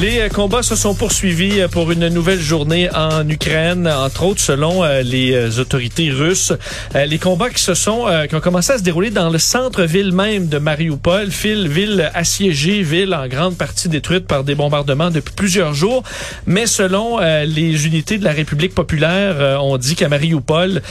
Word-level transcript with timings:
Les 0.00 0.20
euh, 0.20 0.28
combats 0.30 0.62
se 0.62 0.74
sont 0.74 0.94
poursuivis 0.94 1.60
euh, 1.60 1.68
pour 1.68 1.92
une 1.92 2.08
nouvelle 2.08 2.40
journée 2.40 2.88
en 2.94 3.28
Ukraine, 3.28 3.86
entre 3.86 4.24
autres 4.24 4.40
selon 4.40 4.82
euh, 4.82 5.02
les 5.02 5.58
autorités 5.58 6.10
russes. 6.10 6.54
Les 6.94 7.18
combats 7.18 7.50
qui 7.50 7.62
se 7.62 7.74
sont 7.74 8.06
qui 8.28 8.34
ont 8.34 8.40
commencé 8.40 8.72
à 8.72 8.78
se 8.78 8.82
dérouler 8.82 9.10
dans 9.10 9.28
le 9.28 9.38
centre-ville 9.38 10.12
même 10.12 10.48
de 10.48 10.58
Mariupol, 10.58 11.28
ville, 11.28 12.10
assiégée, 12.14 12.82
ville 12.82 13.14
en 13.14 13.28
grande 13.28 13.56
partie 13.56 13.88
détruite 13.88 14.26
par 14.26 14.44
des 14.44 14.54
bombardements 14.54 15.10
depuis 15.10 15.34
plusieurs 15.34 15.74
jours. 15.74 16.02
Mais 16.46 16.66
selon 16.66 17.18
les 17.18 17.86
unités 17.86 18.18
de 18.18 18.24
la 18.24 18.32
République 18.32 18.74
populaire, 18.74 19.60
on 19.62 19.76
dit 19.78 19.94
qu'à 19.94 20.08
Mariupol, 20.08 20.82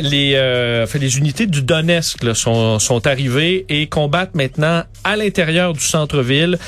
les 0.00 0.82
enfin, 0.84 0.98
les 0.98 1.18
unités 1.18 1.46
du 1.46 1.62
Donetsk 1.62 2.22
là, 2.22 2.34
sont, 2.34 2.78
sont 2.78 3.06
arrivées 3.06 3.66
et 3.68 3.86
combattent 3.86 4.34
maintenant 4.34 4.84
à 5.04 5.16
l'intérieur 5.16 5.72
du 5.72 5.80
centre-ville. 5.80 6.58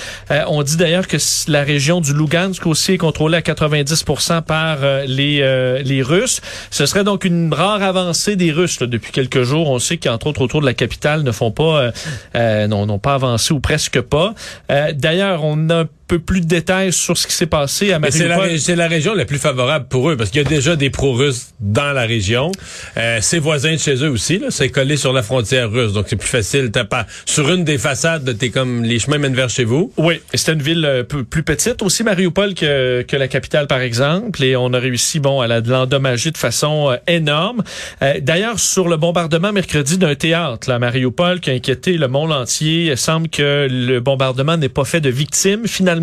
on 0.49 0.63
dit 0.63 0.77
d'ailleurs 0.77 1.07
que 1.07 1.19
la 1.49 1.63
région 1.63 1.78
région 1.79 2.01
du 2.01 2.13
Lugansk 2.13 2.67
aussi 2.67 2.95
est 2.95 2.99
contrôlée 2.99 3.37
à 3.37 3.43
90 3.43 4.05
par 4.45 4.79
euh, 4.83 5.05
les, 5.07 5.43
euh, 5.43 5.81
les 5.85 6.03
Russes. 6.03 6.41
Ce 6.73 6.87
serait 6.87 7.05
donc 7.05 7.25
une 7.25 7.55
rare 7.55 7.85
avancée 7.85 8.35
des 8.35 8.51
Russes 8.51 8.81
depuis 8.81 9.13
quelques 9.13 9.45
jours. 9.45 9.71
On 9.71 9.79
sait 9.79 9.97
qu'entre 9.97 10.27
autres 10.27 10.41
autour 10.43 10.61
de 10.61 10.67
la 10.67 10.75
capitale 10.75 11.23
ne 11.23 11.31
font 11.31 11.53
pas, 11.53 11.93
euh, 12.35 12.67
n'ont 12.67 12.99
pas 12.99 13.15
avancé 13.15 13.55
ou 13.55 13.61
presque 13.61 14.01
pas. 14.01 14.35
D'ailleurs, 14.69 15.45
on 15.45 15.71
a 15.71 15.85
peu 16.09 16.19
plus 16.19 16.41
de 16.41 16.47
détails 16.47 16.93
sur 16.93 17.17
ce 17.17 17.27
qui 17.27 17.35
s'est 17.35 17.47
passé 17.47 17.93
à 17.93 17.99
Mariupol. 17.99 18.59
C'est 18.59 18.75
la, 18.75 18.89
région 18.89 19.15
la 19.15 19.27
plus 19.27 19.39
favorable 19.39 19.87
pour 19.89 20.11
eux 20.11 20.17
parce 20.17 20.31
qu'il 20.31 20.43
y 20.43 20.47
a 20.47 20.49
déjà 20.49 20.75
des 20.75 20.91
pro-russes 20.91 21.49
dans 21.61 21.93
la 21.93 22.07
région. 22.07 22.51
Euh, 22.97 23.19
c'est 23.21 23.39
voisin 23.39 23.75
de 23.75 23.79
chez 23.79 24.03
eux 24.03 24.09
aussi, 24.09 24.43
c'est 24.49 24.71
collé 24.71 24.97
sur 24.97 25.13
la 25.13 25.23
frontière 25.23 25.71
russe, 25.71 25.93
donc 25.93 26.07
c'est 26.09 26.17
plus 26.17 26.29
facile. 26.29 26.71
T'as 26.73 26.85
pas 26.85 27.07
sur 27.27 27.53
une 27.53 27.65
des 27.65 27.79
façades, 27.79 28.37
t'es 28.39 28.49
comme 28.49 28.83
les 28.83 28.99
chemins 28.99 29.19
mènent 29.19 29.35
vers 29.35 29.51
chez 29.51 29.65
vous. 29.65 29.93
Oui, 29.99 30.21
c'est 30.33 30.53
une 30.53 30.63
ville 30.63 30.85
euh, 30.85 31.03
plus 31.05 31.43
petite 31.43 31.83
aussi 31.83 32.03
Mariupol 32.03 32.55
que, 32.55 33.03
que 33.03 33.17
la 33.17 33.29
capitale 33.29 33.67
par 33.67 33.81
exemple, 33.81 34.43
et 34.43 34.57
on 34.57 34.73
a 34.73 34.79
réussi 34.79 35.21
bon 35.21 35.41
à 35.43 35.47
l'endommager 35.47 36.31
de 36.31 36.39
façon 36.39 36.91
euh, 36.91 36.97
énorme. 37.07 37.63
Euh, 38.03 38.15
d'ailleurs, 38.23 38.59
sur 38.59 38.89
le 38.89 38.97
bombardement 38.97 39.53
mercredi 39.53 39.99
d'un 39.99 40.15
théâtre, 40.15 40.71
à 40.71 40.79
Mariupol, 40.79 41.41
qui 41.41 41.51
a 41.51 41.53
inquiété 41.53 41.99
le 41.99 42.09
monde 42.09 42.33
entier, 42.33 42.87
il 42.87 42.97
semble 42.97 43.29
que 43.29 43.69
le 43.71 44.01
bombardement 44.01 44.57
n'est 44.57 44.69
pas 44.69 44.85
fait 44.85 45.01
de 45.01 45.11
victimes 45.11 45.67
finalement 45.67 45.98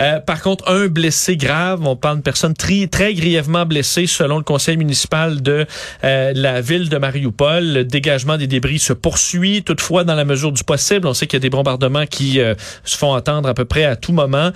euh, 0.00 0.20
par 0.20 0.42
contre, 0.42 0.68
un 0.70 0.86
blessé 0.86 1.36
grave, 1.36 1.80
on 1.84 1.96
parle 1.96 2.18
de 2.18 2.22
personne 2.22 2.54
très, 2.54 2.86
très 2.86 3.14
grièvement 3.14 3.66
blessée 3.66 4.06
selon 4.06 4.38
le 4.38 4.44
conseil 4.44 4.76
municipal 4.76 5.42
de 5.42 5.66
euh, 6.04 6.32
la 6.34 6.60
ville 6.60 6.88
de 6.88 6.98
Mariupol. 6.98 7.64
Le 7.64 7.84
dégagement 7.84 8.36
des 8.36 8.46
débris 8.46 8.78
se 8.78 8.92
poursuit, 8.92 9.62
toutefois 9.62 10.04
dans 10.04 10.14
la 10.14 10.24
mesure 10.24 10.52
du 10.52 10.62
possible. 10.62 11.06
On 11.06 11.14
sait 11.14 11.26
qu'il 11.26 11.36
y 11.36 11.40
a 11.40 11.46
des 11.46 11.50
bombardements 11.50 12.06
qui 12.06 12.40
euh, 12.40 12.54
se 12.84 12.96
font 12.96 13.12
entendre 13.12 13.48
à 13.48 13.54
peu 13.54 13.64
près 13.64 13.84
à 13.84 13.96
tout 13.96 14.12
moment. 14.12 14.52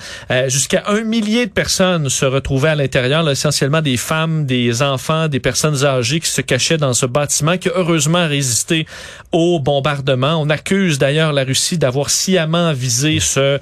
Jusqu'à 0.48 0.84
un 0.86 1.02
millier 1.02 1.46
de 1.46 1.50
personnes 1.50 2.08
se 2.08 2.24
retrouvaient 2.24 2.70
à 2.70 2.74
l'intérieur, 2.74 3.28
essentiellement 3.28 3.82
des 3.82 3.96
femmes, 3.96 4.46
des 4.46 4.82
enfants, 4.82 5.28
des 5.28 5.40
personnes 5.40 5.84
âgées 5.84 6.20
qui 6.20 6.28
se 6.28 6.40
cachaient 6.40 6.78
dans 6.78 6.94
ce 6.94 7.06
bâtiment 7.06 7.56
qui 7.58 7.68
a 7.68 7.72
heureusement 7.74 8.26
résisté 8.26 8.86
au 9.30 9.60
bombardement. 9.60 10.36
On 10.40 10.50
accuse 10.50 10.98
d'ailleurs 10.98 11.32
la 11.32 11.44
Russie 11.44 11.78
d'avoir 11.78 12.10
sciemment 12.10 12.72
visé 12.72 13.20
ce, 13.20 13.58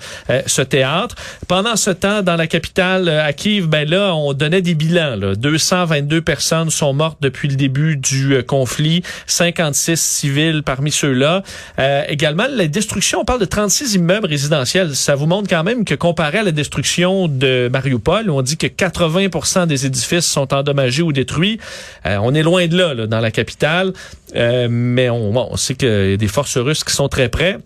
ce 0.46 0.62
théâtre. 0.62 0.99
Pendant 1.48 1.76
ce 1.76 1.90
temps, 1.90 2.22
dans 2.22 2.36
la 2.36 2.46
capitale, 2.46 3.08
euh, 3.08 3.24
à 3.24 3.32
Kiev, 3.32 3.66
ben 3.66 3.88
là, 3.88 4.14
on 4.14 4.32
donnait 4.32 4.62
des 4.62 4.74
bilans. 4.74 5.16
Là. 5.16 5.34
222 5.34 6.20
personnes 6.20 6.70
sont 6.70 6.92
mortes 6.92 7.18
depuis 7.20 7.48
le 7.48 7.56
début 7.56 7.96
du 7.96 8.34
euh, 8.34 8.42
conflit, 8.42 9.02
56 9.26 10.00
civils 10.00 10.62
parmi 10.64 10.90
ceux-là. 10.90 11.42
Euh, 11.78 12.02
également, 12.08 12.46
la 12.50 12.66
destruction, 12.66 13.20
on 13.20 13.24
parle 13.24 13.40
de 13.40 13.44
36 13.44 13.94
immeubles 13.94 14.26
résidentiels. 14.26 14.94
Ça 14.94 15.14
vous 15.14 15.26
montre 15.26 15.48
quand 15.48 15.64
même 15.64 15.84
que 15.84 15.94
comparé 15.94 16.38
à 16.38 16.42
la 16.42 16.52
destruction 16.52 17.28
de 17.28 17.68
Mariupol, 17.72 18.30
où 18.30 18.34
on 18.34 18.42
dit 18.42 18.56
que 18.56 18.66
80 18.66 19.66
des 19.66 19.86
édifices 19.86 20.26
sont 20.26 20.52
endommagés 20.52 21.02
ou 21.02 21.12
détruits, 21.12 21.58
on 22.04 22.34
est 22.34 22.42
loin 22.42 22.66
de 22.66 22.76
là, 22.76 22.94
là 22.94 23.06
dans 23.06 23.20
la 23.20 23.30
capitale. 23.30 23.92
mais 24.34 25.10
on, 25.10 25.52
on 25.52 25.56
sait 25.56 25.74
qu'il 25.74 25.88
y 25.88 26.12
a 26.14 26.16
des 26.16 26.28
forces 26.28 26.58
russes 26.58 26.84
qui 26.84 26.94
sont 26.94 27.08
très 27.08 27.28
près. 27.28 27.58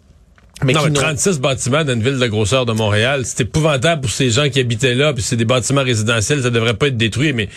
Mais 0.63 0.73
non, 0.73 0.89
36 0.93 1.41
bâtiments 1.41 1.85
dans 1.85 1.95
une 1.95 2.03
ville 2.03 2.19
de 2.19 2.27
grosseur 2.27 2.65
de 2.65 2.73
Montréal, 2.73 3.23
c'est 3.25 3.41
épouvantable 3.41 4.03
pour 4.03 4.11
ces 4.11 4.31
gens 4.31 4.49
qui 4.49 4.61
habitaient 4.61 4.95
là, 4.95 5.13
puis 5.13 5.23
c'est 5.23 5.37
des 5.37 5.45
bâtiments 5.45 5.83
résidentiels, 5.83 6.43
ça 6.43 6.51
devrait 6.51 6.75
pas 6.75 6.89
être 6.89 6.97
détruit, 6.97 7.33
mais 7.33 7.49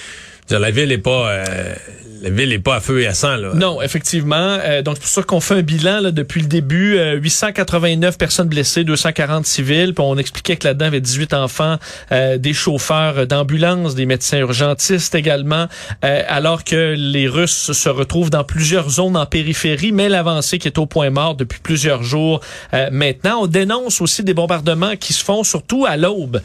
la 0.49 0.71
ville 0.71 0.91
est 0.91 0.97
pas 0.97 1.29
euh, 1.29 1.75
la 2.21 2.31
ville 2.31 2.51
est 2.51 2.59
pas 2.59 2.77
à 2.77 2.79
feu 2.79 3.01
et 3.01 3.07
à 3.07 3.13
sang 3.13 3.35
là. 3.35 3.51
Non, 3.53 3.79
effectivement. 3.81 4.57
Euh, 4.63 4.81
donc 4.81 4.95
c'est 4.95 5.01
pour 5.01 5.09
ça 5.09 5.23
qu'on 5.23 5.39
fait 5.39 5.55
un 5.55 5.61
bilan 5.61 5.99
là, 5.99 6.11
depuis 6.11 6.41
le 6.41 6.47
début. 6.47 6.97
889 7.21 8.13
euh, 8.13 8.17
personnes 8.17 8.47
blessées, 8.47 8.83
240 8.83 9.45
civils. 9.45 9.93
Puis 9.93 10.03
on 10.05 10.17
expliquait 10.17 10.55
que 10.55 10.67
là-dedans 10.67 10.85
il 10.85 10.87
y 10.87 10.95
avait 10.95 11.01
18 11.01 11.33
enfants, 11.33 11.77
des 12.11 12.53
chauffeurs 12.53 13.27
d'ambulance, 13.27 13.93
des 13.93 14.05
médecins 14.05 14.39
urgentistes 14.39 15.13
également. 15.15 15.67
alors 16.01 16.63
que 16.63 16.95
les 16.97 17.27
Russes 17.27 17.71
se 17.71 17.89
retrouvent 17.89 18.29
dans 18.29 18.43
plusieurs 18.43 18.89
zones 18.89 19.17
en 19.17 19.25
périphérie, 19.25 19.91
mais 19.91 20.09
l'avancée 20.09 20.57
qui 20.57 20.67
est 20.67 20.77
au 20.77 20.85
point 20.85 21.09
mort 21.09 21.35
depuis 21.35 21.59
plusieurs 21.59 22.03
jours 22.03 22.41
maintenant. 22.91 23.41
On 23.43 23.47
dénonce 23.47 24.01
aussi 24.01 24.23
des 24.23 24.33
bombardements 24.33 24.95
qui 24.95 25.13
se 25.13 25.23
font 25.23 25.43
surtout 25.43 25.85
à 25.85 25.97
l'aube, 25.97 26.41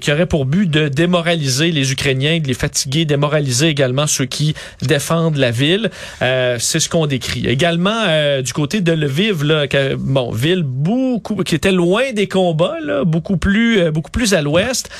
qui 0.00 0.12
auraient 0.12 0.26
pour 0.26 0.46
but 0.46 0.70
de 0.70 0.88
démoraliser 0.88 1.70
les 1.70 1.92
Ukrainiens, 1.92 2.38
de 2.40 2.48
les 2.48 2.54
fatiguer, 2.54 3.04
démoraliser 3.04 3.31
également 3.40 4.06
ceux 4.06 4.26
qui 4.26 4.54
défendent 4.82 5.36
la 5.36 5.50
ville. 5.50 5.90
Euh, 6.22 6.56
c'est 6.58 6.80
ce 6.80 6.88
qu'on 6.88 7.06
décrit. 7.06 7.46
Également 7.46 8.04
euh, 8.06 8.42
du 8.42 8.52
côté 8.52 8.80
de 8.80 8.92
Lviv, 8.92 9.44
là, 9.44 9.66
bon, 9.98 10.30
ville 10.30 10.62
beaucoup 10.62 11.36
qui 11.42 11.54
était 11.54 11.72
loin 11.72 12.12
des 12.12 12.28
combats, 12.28 12.76
là, 12.82 13.04
beaucoup 13.04 13.36
plus 13.36 13.80
euh, 13.80 13.90
beaucoup 13.90 14.10
plus 14.10 14.34
à 14.34 14.42
l'ouest. 14.42 14.90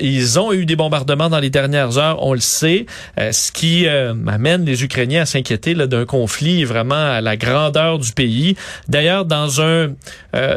ils 0.00 0.38
ont 0.38 0.52
eu 0.52 0.66
des 0.66 0.76
bombardements 0.76 1.28
dans 1.28 1.38
les 1.38 1.50
dernières 1.50 1.98
heures, 1.98 2.24
on 2.24 2.34
le 2.34 2.40
sait, 2.40 2.86
ce 3.18 3.52
qui 3.52 3.86
amène 3.88 4.64
les 4.64 4.84
Ukrainiens 4.84 5.22
à 5.22 5.26
s'inquiéter 5.26 5.74
d'un 5.74 6.04
conflit 6.04 6.64
vraiment 6.64 6.94
à 6.94 7.20
la 7.20 7.36
grandeur 7.36 7.98
du 7.98 8.12
pays. 8.12 8.56
D'ailleurs, 8.88 9.24
dans 9.24 9.60
un 9.60 9.88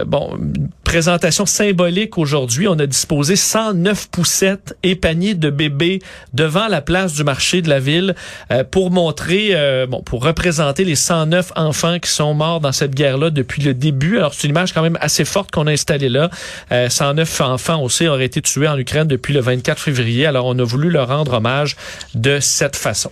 bon 0.05 0.37
présentation 0.85 1.45
symbolique 1.45 2.17
aujourd'hui, 2.17 2.69
on 2.69 2.79
a 2.79 2.85
disposé 2.85 3.35
109 3.35 4.07
poussettes 4.07 4.77
et 4.83 4.95
paniers 4.95 5.33
de 5.33 5.49
bébés 5.49 5.99
devant 6.33 6.67
la 6.67 6.81
place 6.81 7.13
du 7.13 7.25
marché 7.25 7.61
de 7.61 7.67
la 7.67 7.79
ville 7.79 8.15
euh, 8.51 8.63
pour 8.63 8.91
montrer, 8.91 9.49
euh, 9.51 9.87
bon, 9.87 10.01
pour 10.01 10.23
représenter 10.23 10.85
les 10.85 10.95
109 10.95 11.51
enfants 11.57 11.99
qui 11.99 12.09
sont 12.09 12.33
morts 12.33 12.61
dans 12.61 12.71
cette 12.71 12.95
guerre-là 12.95 13.31
depuis 13.31 13.61
le 13.63 13.73
début. 13.73 14.17
Alors, 14.17 14.33
c'est 14.33 14.43
une 14.43 14.51
image 14.51 14.73
quand 14.73 14.83
même 14.83 14.97
assez 15.01 15.25
forte 15.25 15.51
qu'on 15.51 15.67
a 15.67 15.71
installée 15.71 16.07
là. 16.07 16.29
109 16.69 17.41
euh, 17.41 17.43
enfants 17.43 17.81
aussi 17.81 18.07
auraient 18.07 18.25
été 18.25 18.41
tués 18.41 18.67
en 18.67 18.77
Ukraine 18.77 19.07
depuis 19.07 19.33
le 19.33 19.41
24 19.41 19.81
février. 19.81 20.25
Alors, 20.25 20.45
on 20.45 20.57
a 20.59 20.63
voulu 20.63 20.89
leur 20.91 21.07
rendre 21.07 21.33
hommage 21.33 21.75
de 22.13 22.39
cette 22.39 22.75
façon. 22.75 23.11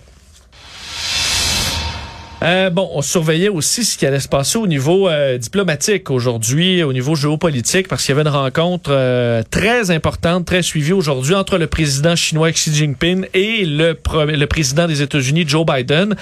Euh, 2.44 2.68
bon, 2.68 2.90
on 2.92 3.00
surveillait 3.00 3.48
aussi 3.48 3.84
ce 3.84 3.96
qui 3.96 4.04
allait 4.04 4.20
se 4.20 4.28
passer 4.28 4.58
au 4.58 4.66
niveau 4.66 5.08
euh, 5.08 5.38
diplomatique 5.38 6.10
aujourd'hui, 6.10 6.82
au 6.82 6.92
niveau 6.92 7.14
géopolitique, 7.14 7.88
parce 7.88 8.04
qu'il 8.04 8.14
y 8.14 8.18
avait 8.18 8.28
une 8.28 8.34
rencontre 8.34 8.90
euh, 8.92 9.42
très 9.50 9.90
importante, 9.90 10.44
très 10.44 10.60
suivie 10.60 10.92
aujourd'hui 10.92 11.34
entre 11.34 11.56
le 11.56 11.66
président 11.66 12.14
chinois 12.16 12.52
Xi 12.52 12.74
Jinping 12.74 13.26
et 13.32 13.64
le, 13.64 13.96
le 14.26 14.44
président 14.44 14.86
des 14.86 15.00
États-Unis, 15.00 15.44
Joe 15.46 15.64
Biden. 15.64 16.16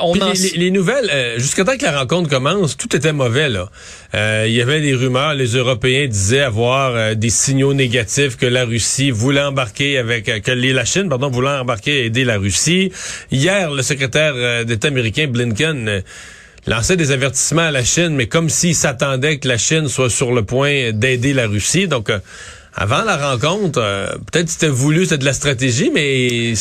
on 0.00 0.14
les, 0.14 0.52
les, 0.56 0.70
nouvelles, 0.70 1.10
jusqu'à 1.36 1.64
temps 1.64 1.76
que 1.76 1.84
la 1.84 1.98
rencontre 1.98 2.30
commence, 2.30 2.78
tout 2.78 2.96
était 2.96 3.12
mauvais. 3.12 3.50
là. 3.50 3.68
il 4.46 4.52
y 4.52 4.62
avait 4.62 4.80
des 4.80 4.94
rumeurs, 4.94 5.34
les 5.34 5.54
Européens 5.54 6.06
disaient 6.06 6.40
avoir 6.40 7.14
des 7.14 7.30
signaux 7.30 7.74
négatifs 7.74 8.38
que 8.38 8.46
la 8.46 8.64
Russie 8.64 9.10
voulait 9.10 9.42
embarquer 9.42 9.98
avec, 9.98 10.24
que 10.42 10.50
la 10.50 10.84
Chine, 10.86 11.10
pardon, 11.10 11.28
voulait 11.28 11.50
embarquer 11.50 12.02
et 12.02 12.06
aider 12.06 12.24
la 12.24 12.38
Russie. 12.38 12.90
Hier, 13.30 13.70
le 13.70 13.82
secrétaire 13.82 14.64
d'État 14.64 14.88
américain 14.88 15.25
Blinken 15.26 15.88
euh, 15.88 16.00
lançait 16.66 16.96
des 16.96 17.10
avertissements 17.10 17.62
à 17.62 17.70
la 17.70 17.84
Chine, 17.84 18.10
mais 18.10 18.26
comme 18.26 18.50
s'il 18.50 18.74
s'attendait 18.74 19.38
que 19.38 19.48
la 19.48 19.58
Chine 19.58 19.88
soit 19.88 20.10
sur 20.10 20.32
le 20.32 20.42
point 20.44 20.92
d'aider 20.92 21.32
la 21.32 21.46
Russie. 21.46 21.88
Donc, 21.88 22.10
euh, 22.10 22.18
avant 22.76 23.02
la 23.02 23.16
rencontre, 23.16 23.80
euh, 23.82 24.06
peut-être 24.30 24.50
c'était 24.50 24.68
voulu, 24.68 25.04
c'était 25.04 25.18
de 25.18 25.24
la 25.24 25.32
stratégie, 25.32 25.90
mais 25.92 26.54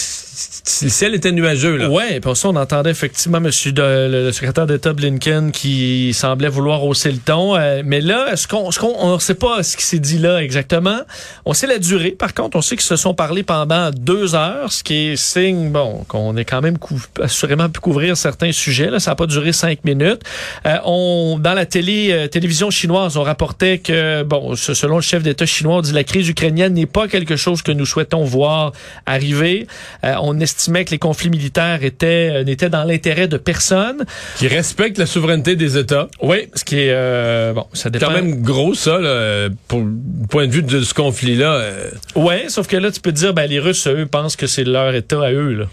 le 0.82 0.90
ciel 0.90 1.14
était 1.16 1.32
nuageux. 1.32 1.78
Là. 1.78 1.90
Ouais, 1.90 2.20
ça 2.34 2.50
on 2.50 2.56
entendait 2.56 2.90
effectivement 2.90 3.40
Monsieur 3.40 3.74
le, 3.76 4.32
secrétaire 4.32 4.66
d'État 4.66 4.94
Blinken 4.94 5.52
qui 5.52 6.14
semblait 6.14 6.48
vouloir 6.48 6.84
hausser 6.84 7.12
le 7.12 7.18
ton. 7.18 7.56
Euh, 7.56 7.82
mais 7.86 8.02
là, 8.02 8.36
ce 8.36 8.48
qu'on, 8.48 8.70
on 8.82 9.20
sait 9.20 9.36
pas 9.36 9.64
ce 9.64 9.78
qui 9.78 9.84
s'est 9.84 10.00
dit 10.00 10.18
là 10.18 10.42
exactement. 10.42 11.00
On 11.46 11.54
sait 11.54 11.68
la 11.68 11.80
durée. 11.80 12.12
Par 12.12 12.34
contre, 12.34 12.58
on 12.58 12.62
sait 12.62 12.76
qu'ils 12.76 12.86
se 12.86 12.96
sont 12.96 13.14
parlé 13.14 13.44
pendant 13.44 13.92
deux 13.92 14.36
heures, 14.36 14.72
ce 14.72 14.84
qui 14.84 15.10
est 15.10 15.16
signe, 15.16 15.70
bon, 15.70 16.06
qu'on 16.08 16.36
est 16.38 16.46
quand 16.46 16.62
même 16.62 16.78
assurément 17.22 17.70
pu 17.70 17.80
couvrir 17.80 18.16
certains 18.18 18.52
sujets. 18.52 18.90
Là, 18.90 19.00
ça 19.00 19.12
n'a 19.12 19.16
pas 19.16 19.28
duré 19.28 19.52
cinq 19.52 19.84
minutes. 19.84 20.22
Euh, 20.66 20.78
on, 20.86 21.38
dans 21.40 21.54
la 21.54 21.66
télé, 21.66 22.10
euh, 22.12 22.28
télévision 22.28 22.70
chinoise, 22.70 23.18
on 23.18 23.24
rapportait 23.24 23.80
que, 23.80 24.24
bon, 24.24 24.56
selon 24.56 24.96
le 24.96 25.02
chef 25.02 25.24
d'État 25.24 25.46
chinois, 25.46 25.82
dit 25.82 25.92
la 25.92 26.05
crise 26.06 26.30
ukrainienne 26.30 26.74
n'est 26.74 26.86
pas 26.86 27.08
quelque 27.08 27.36
chose 27.36 27.62
que 27.62 27.72
nous 27.72 27.86
souhaitons 27.86 28.24
voir 28.24 28.72
arriver. 29.06 29.68
on 30.04 30.40
estimait 30.40 30.86
que 30.86 30.92
les 30.92 31.00
conflits 31.00 31.30
militaires 31.30 31.84
étaient 31.84 32.32
euh, 32.32 32.44
n'étaient 32.44 32.70
dans 32.70 32.84
l'intérêt 32.84 33.28
de 33.28 33.38
personne. 33.38 34.06
Qui 34.38 34.48
respectent 34.48 34.98
la 34.98 35.06
souveraineté 35.06 35.56
des 35.56 35.78
États. 35.78 36.08
Oui, 36.22 36.50
ce 36.54 36.64
qui 36.64 36.80
est 36.80 36.92
euh, 36.92 37.54
bon, 37.54 37.66
ça 37.74 37.90
dépend. 37.90 38.08
Quand 38.08 38.14
même 38.14 38.42
gros 38.42 38.74
ça, 38.74 39.00
là, 39.00 39.50
pour 39.68 39.80
le 39.80 40.28
point 40.30 40.48
de 40.48 40.52
vue 40.52 40.64
de 40.64 40.82
ce 40.82 40.94
conflit-là. 40.94 41.54
Euh. 41.54 41.90
Ouais, 42.16 42.46
sauf 42.50 42.68
que 42.68 42.78
là 42.78 42.92
tu 42.92 43.02
peux 43.02 43.12
dire, 43.12 43.34
ben 43.34 43.50
les 43.50 43.60
Russes 43.60 43.88
eux 43.88 44.06
pensent 44.06 44.36
que 44.36 44.48
c'est 44.48 44.64
leur 44.64 44.94
État 44.94 45.24
à 45.24 45.32
eux. 45.32 45.54
Là 45.54 45.66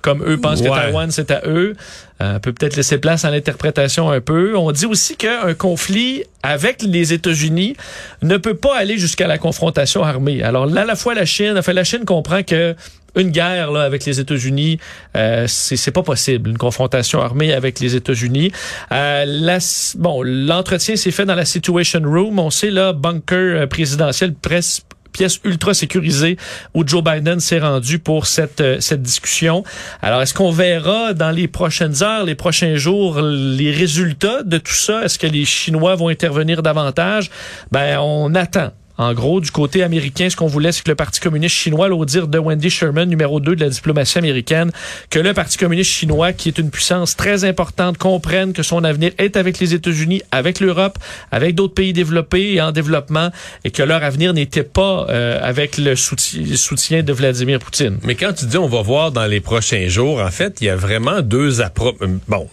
comme 0.00 0.22
eux 0.24 0.38
pensent 0.38 0.62
que 0.62 0.68
Taïwan 0.68 1.10
c'est 1.10 1.30
à 1.30 1.42
eux. 1.46 1.74
Euh, 2.22 2.36
on 2.36 2.40
peut 2.40 2.52
peut-être 2.52 2.76
laisser 2.76 2.98
place 2.98 3.24
à 3.24 3.30
l'interprétation 3.30 4.10
un 4.10 4.20
peu. 4.20 4.56
On 4.56 4.72
dit 4.72 4.86
aussi 4.86 5.16
qu'un 5.16 5.54
conflit 5.54 6.24
avec 6.42 6.82
les 6.82 7.12
États-Unis 7.12 7.76
ne 8.22 8.36
peut 8.36 8.54
pas 8.54 8.76
aller 8.76 8.98
jusqu'à 8.98 9.26
la 9.26 9.38
confrontation 9.38 10.02
armée. 10.02 10.42
Alors 10.42 10.66
là, 10.66 10.82
à 10.82 10.84
la 10.84 10.96
fois 10.96 11.14
la 11.14 11.24
Chine, 11.24 11.54
enfin 11.56 11.72
la 11.72 11.84
Chine 11.84 12.04
comprend 12.04 12.42
que 12.42 12.74
une 13.16 13.30
guerre 13.30 13.70
là, 13.72 13.82
avec 13.82 14.04
les 14.04 14.20
États-Unis, 14.20 14.78
euh, 15.16 15.46
c'est 15.48 15.90
pas 15.90 16.02
possible. 16.02 16.50
Une 16.50 16.58
confrontation 16.58 17.20
armée 17.20 17.52
avec 17.52 17.80
les 17.80 17.96
États-Unis. 17.96 18.52
Euh, 18.92 19.58
bon, 19.96 20.22
l'entretien 20.22 20.96
s'est 20.96 21.10
fait 21.10 21.24
dans 21.24 21.34
la 21.34 21.44
Situation 21.44 22.00
Room. 22.04 22.38
On 22.38 22.50
sait 22.50 22.70
là, 22.70 22.92
bunker 22.92 23.62
euh, 23.62 23.66
présidentiel 23.66 24.34
presse 24.34 24.82
pièce 25.12 25.40
ultra 25.44 25.74
sécurisée 25.74 26.36
où 26.74 26.86
Joe 26.86 27.02
Biden 27.02 27.40
s'est 27.40 27.58
rendu 27.58 27.98
pour 27.98 28.26
cette, 28.26 28.60
euh, 28.60 28.80
cette 28.80 29.02
discussion. 29.02 29.64
Alors, 30.02 30.22
est-ce 30.22 30.34
qu'on 30.34 30.50
verra 30.50 31.14
dans 31.14 31.30
les 31.30 31.48
prochaines 31.48 32.02
heures, 32.02 32.24
les 32.24 32.34
prochains 32.34 32.76
jours, 32.76 33.20
les 33.20 33.70
résultats 33.70 34.42
de 34.42 34.58
tout 34.58 34.72
ça? 34.72 35.04
Est-ce 35.04 35.18
que 35.18 35.26
les 35.26 35.44
Chinois 35.44 35.94
vont 35.94 36.08
intervenir 36.08 36.62
davantage? 36.62 37.30
Ben, 37.70 37.98
on 37.98 38.34
attend. 38.34 38.72
En 39.00 39.14
gros, 39.14 39.40
du 39.40 39.50
côté 39.50 39.82
américain, 39.82 40.28
ce 40.28 40.36
qu'on 40.36 40.46
voulait, 40.46 40.72
c'est 40.72 40.82
que 40.82 40.90
le 40.90 40.94
Parti 40.94 41.20
communiste 41.20 41.54
chinois, 41.54 41.88
au 41.88 42.04
dire 42.04 42.28
de 42.28 42.38
Wendy 42.38 42.68
Sherman, 42.68 43.08
numéro 43.08 43.40
2 43.40 43.56
de 43.56 43.64
la 43.64 43.70
diplomatie 43.70 44.18
américaine, 44.18 44.70
que 45.08 45.18
le 45.18 45.32
Parti 45.32 45.56
communiste 45.56 45.90
chinois, 45.90 46.34
qui 46.34 46.48
est 46.48 46.58
une 46.58 46.68
puissance 46.68 47.16
très 47.16 47.44
importante, 47.44 47.96
comprenne 47.96 48.52
que 48.52 48.62
son 48.62 48.84
avenir 48.84 49.12
est 49.16 49.38
avec 49.38 49.58
les 49.58 49.72
États-Unis, 49.72 50.20
avec 50.30 50.60
l'Europe, 50.60 50.98
avec 51.32 51.54
d'autres 51.54 51.72
pays 51.72 51.94
développés 51.94 52.52
et 52.52 52.60
en 52.60 52.72
développement, 52.72 53.30
et 53.64 53.70
que 53.70 53.82
leur 53.82 54.04
avenir 54.04 54.34
n'était 54.34 54.64
pas 54.64 55.06
euh, 55.08 55.40
avec 55.42 55.78
le 55.78 55.96
soutien 55.96 57.02
de 57.02 57.12
Vladimir 57.14 57.58
Poutine. 57.58 57.96
Mais 58.04 58.16
quand 58.16 58.34
tu 58.34 58.44
dis 58.44 58.58
on 58.58 58.68
va 58.68 58.82
voir 58.82 59.12
dans 59.12 59.24
les 59.24 59.40
prochains 59.40 59.88
jours, 59.88 60.20
en 60.20 60.30
fait, 60.30 60.58
il 60.60 60.66
y 60.66 60.68
a 60.68 60.76
vraiment 60.76 61.22
deux 61.22 61.62
approches. 61.62 61.94
Euh, 62.02 62.18
bon, 62.28 62.50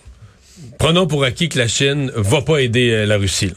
prenons 0.80 1.08
pour 1.08 1.26
acquis 1.26 1.50
que 1.50 1.60
la 1.60 1.68
Chine 1.68 2.10
va 2.16 2.42
pas 2.42 2.60
aider 2.60 2.92
euh, 2.92 3.06
la 3.06 3.18
Russie. 3.18 3.52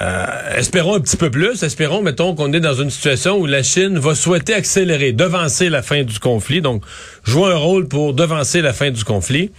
Euh, 0.00 0.26
espérons 0.56 0.94
un 0.94 1.00
petit 1.00 1.16
peu 1.16 1.30
plus. 1.30 1.62
Espérons, 1.62 2.02
mettons, 2.02 2.34
qu'on 2.34 2.52
est 2.52 2.60
dans 2.60 2.74
une 2.74 2.90
situation 2.90 3.36
où 3.38 3.46
la 3.46 3.62
Chine 3.62 3.98
va 3.98 4.14
souhaiter 4.14 4.54
accélérer, 4.54 5.12
devancer 5.12 5.68
la 5.68 5.82
fin 5.82 6.04
du 6.04 6.18
conflit, 6.20 6.60
donc 6.60 6.82
jouer 7.24 7.52
un 7.52 7.56
rôle 7.56 7.88
pour 7.88 8.14
devancer 8.14 8.60
la 8.62 8.72
fin 8.72 8.90
du 8.90 9.02
conflit. 9.04 9.50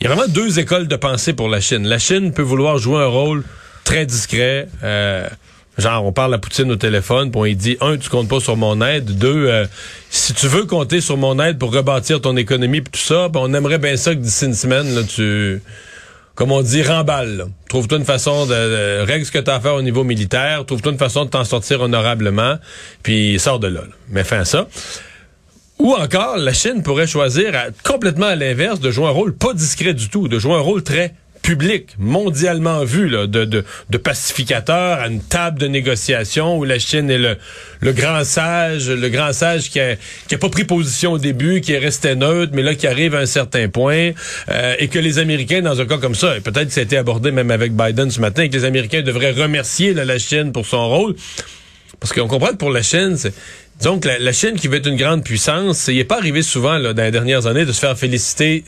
Il 0.00 0.04
y 0.04 0.06
a 0.10 0.14
vraiment 0.14 0.28
deux 0.28 0.58
écoles 0.58 0.88
de 0.88 0.96
pensée 0.96 1.32
pour 1.32 1.48
la 1.48 1.60
Chine. 1.60 1.86
La 1.86 1.98
Chine 1.98 2.32
peut 2.32 2.42
vouloir 2.42 2.78
jouer 2.78 3.02
un 3.02 3.06
rôle 3.08 3.42
très 3.84 4.06
discret. 4.06 4.68
Euh, 4.84 5.28
genre, 5.76 6.04
on 6.04 6.12
parle 6.12 6.32
à 6.34 6.38
Poutine 6.38 6.70
au 6.70 6.76
téléphone, 6.76 7.30
puis 7.30 7.40
on 7.40 7.44
lui 7.44 7.56
dit, 7.56 7.76
un, 7.80 7.98
tu 7.98 8.08
comptes 8.08 8.28
pas 8.28 8.40
sur 8.40 8.56
mon 8.56 8.80
aide. 8.80 9.18
Deux, 9.18 9.48
euh, 9.48 9.66
si 10.08 10.32
tu 10.34 10.46
veux 10.46 10.64
compter 10.64 11.00
sur 11.00 11.16
mon 11.16 11.38
aide 11.40 11.58
pour 11.58 11.74
rebâtir 11.74 12.20
ton 12.20 12.36
économie, 12.36 12.80
puis 12.80 12.92
tout 12.92 13.06
ça, 13.06 13.28
ben, 13.28 13.40
on 13.42 13.52
aimerait 13.52 13.78
bien 13.78 13.96
ça 13.96 14.14
que 14.14 14.20
d'ici 14.20 14.46
une 14.46 14.54
semaine, 14.54 14.94
là, 14.94 15.02
tu 15.02 15.60
comme 16.38 16.52
on 16.52 16.62
dit, 16.62 16.84
remballe. 16.84 17.46
Trouve-toi 17.68 17.98
une 17.98 18.04
façon 18.04 18.46
de, 18.46 19.00
règle 19.02 19.26
ce 19.26 19.32
que 19.32 19.40
tu 19.40 19.50
as 19.50 19.56
à 19.56 19.60
faire 19.60 19.74
au 19.74 19.82
niveau 19.82 20.04
militaire, 20.04 20.64
trouve-toi 20.64 20.92
une 20.92 20.98
façon 20.98 21.24
de 21.24 21.30
t'en 21.30 21.42
sortir 21.42 21.80
honorablement, 21.80 22.58
puis 23.02 23.40
sors 23.40 23.58
de 23.58 23.66
là. 23.66 23.80
Mais 24.10 24.22
fin 24.22 24.44
ça. 24.44 24.68
Ou 25.80 25.94
encore, 25.94 26.36
la 26.36 26.52
Chine 26.52 26.84
pourrait 26.84 27.08
choisir 27.08 27.52
complètement 27.82 28.26
à 28.26 28.36
l'inverse 28.36 28.78
de 28.78 28.92
jouer 28.92 29.06
un 29.06 29.10
rôle 29.10 29.34
pas 29.34 29.52
discret 29.52 29.94
du 29.94 30.10
tout, 30.10 30.28
de 30.28 30.38
jouer 30.38 30.54
un 30.54 30.60
rôle 30.60 30.84
très 30.84 31.12
public, 31.42 31.94
mondialement 31.98 32.84
vu, 32.84 33.08
là, 33.08 33.26
de, 33.26 33.44
de, 33.44 33.64
de, 33.90 33.98
pacificateur 33.98 34.98
à 34.98 35.08
une 35.08 35.20
table 35.20 35.58
de 35.58 35.66
négociation 35.66 36.58
où 36.58 36.64
la 36.64 36.78
Chine 36.78 37.10
est 37.10 37.18
le, 37.18 37.36
le 37.80 37.92
grand 37.92 38.24
sage, 38.24 38.90
le 38.90 39.08
grand 39.08 39.32
sage 39.32 39.70
qui 39.70 39.80
a, 39.80 39.96
qui 40.28 40.34
a 40.34 40.38
pas 40.38 40.48
pris 40.48 40.64
position 40.64 41.12
au 41.12 41.18
début, 41.18 41.60
qui 41.60 41.72
est 41.72 41.78
resté 41.78 42.14
neutre, 42.14 42.52
mais 42.54 42.62
là 42.62 42.74
qui 42.74 42.86
arrive 42.86 43.14
à 43.14 43.20
un 43.20 43.26
certain 43.26 43.68
point, 43.68 44.10
euh, 44.50 44.74
et 44.78 44.88
que 44.88 44.98
les 44.98 45.18
Américains, 45.18 45.62
dans 45.62 45.80
un 45.80 45.86
cas 45.86 45.98
comme 45.98 46.14
ça, 46.14 46.36
et 46.36 46.40
peut-être 46.40 46.68
que 46.68 46.74
ça 46.74 46.80
a 46.80 46.84
été 46.84 46.96
abordé 46.96 47.30
même 47.30 47.50
avec 47.50 47.72
Biden 47.72 48.10
ce 48.10 48.20
matin, 48.20 48.48
que 48.48 48.52
les 48.52 48.64
Américains 48.64 49.02
devraient 49.02 49.32
remercier 49.32 49.94
la 49.94 50.18
Chine 50.18 50.52
pour 50.52 50.66
son 50.66 50.88
rôle, 50.88 51.14
parce 52.00 52.12
qu'on 52.12 52.28
comprend 52.28 52.48
que 52.48 52.56
pour 52.56 52.70
la 52.70 52.82
Chine, 52.82 53.16
c'est 53.16 53.32
donc 53.82 54.04
la, 54.04 54.32
Chine 54.32 54.54
qui 54.56 54.66
veut 54.66 54.78
être 54.78 54.88
une 54.88 54.96
grande 54.96 55.22
puissance, 55.22 55.86
il 55.88 55.96
n'est 55.96 56.04
pas 56.04 56.18
arrivé 56.18 56.42
souvent 56.42 56.80
dans 56.80 57.02
les 57.02 57.10
dernières 57.10 57.46
années 57.46 57.64
de 57.64 57.72
se 57.72 57.78
faire 57.78 57.96
féliciter 57.96 58.64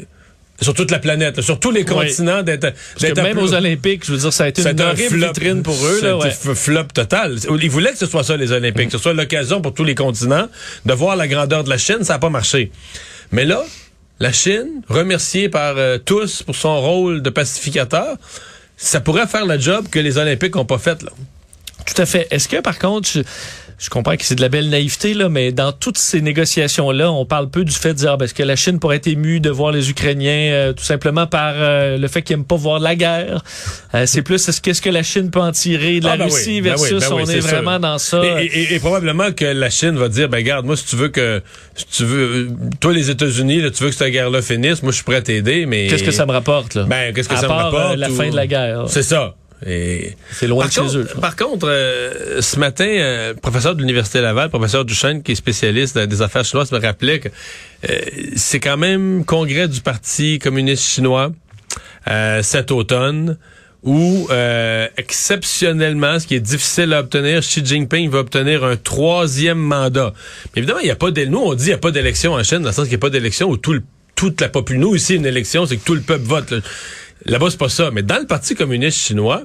sur 0.61 0.75
toute 0.75 0.91
la 0.91 0.99
planète, 0.99 1.41
sur 1.41 1.59
tous 1.59 1.71
les 1.71 1.85
continents 1.85 2.43
d'être 2.43 2.75
même 3.17 3.39
aux 3.39 3.55
Olympiques, 3.55 4.05
je 4.07 4.13
veux 4.13 4.19
dire 4.19 4.33
ça 4.33 4.45
a 4.45 4.49
été 4.49 4.63
une 4.63 4.81
horrible 4.81 5.27
vitrine 5.27 5.63
pour 5.63 5.77
eux 5.87 6.01
là, 6.03 6.17
ouais. 6.17 6.31
flop 6.31 6.85
total. 6.95 7.37
Ils 7.61 7.71
voulaient 7.71 7.93
que 7.93 7.99
ce 7.99 8.07
soit 8.07 8.25
ça 8.25 8.37
les 8.37 8.53
Olympiques, 8.53 8.87
que 8.87 8.93
ce 8.93 8.99
soit 8.99 9.15
l'occasion 9.15 9.61
pour 9.61 9.75
tous 9.75 9.85
les 9.85 9.95
continents 9.95 10.49
de 10.85 10.93
voir 10.93 11.17
la 11.17 11.29
grandeur 11.29 11.65
de 11.65 11.71
la 11.71 11.79
Chine, 11.79 12.03
ça 12.03 12.15
n'a 12.15 12.19
pas 12.19 12.31
marché. 12.31 12.71
Mais 13.33 13.45
là, 13.45 13.63
la 14.19 14.33
Chine, 14.33 14.83
remerciée 14.89 15.49
par 15.49 15.77
euh, 15.77 15.99
tous 15.99 16.43
pour 16.43 16.57
son 16.57 16.81
rôle 16.81 17.23
de 17.23 17.31
pacificateur, 17.31 18.17
ça 18.77 19.01
pourrait 19.01 19.27
faire 19.27 19.47
le 19.47 19.59
job 19.59 19.87
que 19.91 19.99
les 19.99 20.19
Olympiques 20.19 20.55
n'ont 20.55 20.65
pas 20.65 20.79
fait 20.79 21.03
là. 21.03 21.11
Tout 21.87 22.01
à 22.01 22.07
fait. 22.07 22.27
Est-ce 22.31 22.49
que 22.49 22.61
par 22.61 22.79
contre 22.79 23.09
je 23.09 23.21
comprends 23.89 24.15
que 24.15 24.25
c'est 24.25 24.35
de 24.35 24.43
la 24.43 24.51
belle 24.51 24.69
naïveté, 24.69 25.15
là, 25.15 25.31
mais 25.31 25.53
dans 25.53 25.73
toutes 25.73 25.97
ces 25.97 26.21
négociations-là, 26.21 27.11
on 27.11 27.25
parle 27.25 27.49
peu 27.49 27.65
du 27.65 27.73
fait 27.73 27.95
de 27.95 27.99
dire 27.99 28.17
ah, 28.21 28.27
que 28.27 28.43
la 28.43 28.55
Chine 28.55 28.79
pourrait 28.79 28.97
être 28.97 29.07
émue 29.07 29.41
de 29.41 29.49
voir 29.49 29.73
les 29.73 29.89
Ukrainiens 29.89 30.53
euh, 30.53 30.73
tout 30.75 30.85
simplement 30.85 31.27
par 31.27 31.55
euh, 31.57 31.97
le 31.97 32.07
fait 32.09 32.21
qu'ils 32.21 32.37
n'aiment 32.37 32.45
pas 32.45 32.57
voir 32.57 32.79
la 32.79 32.95
guerre? 32.95 33.43
Euh, 33.95 34.05
c'est 34.05 34.21
plus 34.21 34.61
qu'est-ce 34.61 34.83
que 34.83 34.91
la 34.91 35.03
Chine 35.03 35.31
peut 35.31 35.41
en 35.41 35.53
tirer 35.53 36.01
de 36.01 36.05
la 36.05 36.13
ah, 36.13 36.17
ben 36.19 36.25
Russie 36.25 36.61
ben 36.61 36.73
versus 36.73 37.01
ben 37.01 37.13
on 37.13 37.27
est, 37.27 37.41
vraiment 37.41 37.79
dans 37.79 37.97
ça? 37.97 38.23
Et, 38.43 38.79
probablement 38.81 39.33
que 39.33 39.47
la 39.47 39.71
Chine 39.71 39.97
va 39.97 40.11
dire, 40.11 40.29
ben 40.29 40.37
regarde, 40.39 40.67
moi 40.67 40.77
si 40.77 40.85
tu 40.85 40.97
veux 40.97 41.09
que 41.09 41.41
si 41.75 41.87
tu 41.87 42.05
veux, 42.05 42.49
toi 42.81 42.93
les 42.93 43.09
États-Unis, 43.09 43.63
tu 43.73 43.83
veux 43.83 43.89
que 43.89 43.97
cette 43.97 44.13
guerre-là 44.13 44.43
finisse, 44.43 44.83
moi 44.83 44.93
je 44.93 44.97
suis 44.97 45.05
prêt 45.05 45.17
à 45.17 45.23
t'aider, 45.23 45.65
mais 45.65 45.87
qu'est-ce 45.87 46.05
que 46.05 46.11
ça 46.11 46.27
me 46.27 46.33
rapporte 46.33 46.75
là? 46.75 46.85
Ben 46.85 47.15
qu'est-ce 47.15 47.31
que 47.31 47.37
ça 47.37 47.49
me 47.49 47.53
rapporte 47.53 47.97
La 47.97 48.11
fin 48.11 48.29
de 48.29 48.37
la 48.37 48.47
guerre. 48.47 48.85
C'est 48.89 49.03
ça. 49.03 49.37
C'est 49.63 50.47
loin 50.47 50.67
de 50.67 50.73
chez 50.73 50.97
eux. 50.97 51.07
Par 51.21 51.37
contre, 51.37 51.69
euh, 51.69 52.41
ce 52.41 52.59
matin, 52.59 52.87
euh, 52.87 53.35
professeur 53.35 53.75
de 53.75 53.81
l'Université 53.81 54.21
Laval, 54.21 54.49
professeur 54.49 54.85
Duchesne, 54.85 55.23
qui 55.23 55.33
est 55.33 55.37
spécialiste 55.37 55.99
des 55.99 56.23
affaires 56.23 56.45
chinoises, 56.45 56.73
me 56.73 56.81
rappelait 56.81 57.21
que 57.21 57.29
euh, 57.29 57.99
c'est 58.37 58.61
quand 58.61 58.77
même 58.77 59.25
congrès 59.25 59.69
du 59.69 59.81
Parti 59.81 60.39
communiste 60.39 60.85
chinois 60.85 61.33
cet 62.43 62.73
automne 62.73 63.37
où, 63.85 64.29
exceptionnellement, 64.97 66.19
ce 66.19 66.27
qui 66.27 66.35
est 66.35 66.41
difficile 66.41 66.93
à 66.93 67.01
obtenir, 67.01 67.41
Xi 67.41 67.65
Jinping 67.65 68.11
va 68.11 68.21
obtenir 68.21 68.65
un 68.65 68.77
troisième 68.77 69.59
mandat. 69.59 70.13
Mais 70.55 70.63
évidemment, 70.63 70.81
il 70.81 70.87
n'y 70.87 70.91
a 70.91 70.97
pas 70.97 71.11
d'élection. 71.11 71.41
Nous, 71.41 71.47
on 71.47 71.55
dit 71.55 71.65
qu'il 71.65 71.69
n'y 71.69 71.75
a 71.75 71.79
pas 71.79 71.91
d'élection 71.93 72.33
en 72.33 72.43
Chine, 72.43 72.61
dans 72.61 72.71
le 72.71 72.73
sens 72.73 72.85
qu'il 72.85 72.93
n'y 72.93 73.01
a 73.01 73.07
pas 73.07 73.11
d'élection 73.11 73.49
où 73.49 73.57
tout 73.57 73.81
toute 74.21 74.41
la 74.43 74.51
population, 74.51 74.91
nous 74.91 74.97
ici, 74.97 75.15
une 75.15 75.25
élection, 75.25 75.65
c'est 75.65 75.79
que 75.79 75.85
tout 75.85 75.95
le 75.95 76.03
peuple 76.03 76.25
vote. 76.25 76.53
Là-bas, 77.27 77.51
c'est 77.51 77.59
pas 77.59 77.69
ça. 77.69 77.91
Mais 77.93 78.03
dans 78.03 78.19
le 78.19 78.27
Parti 78.27 78.55
communiste 78.55 78.99
chinois, 78.99 79.45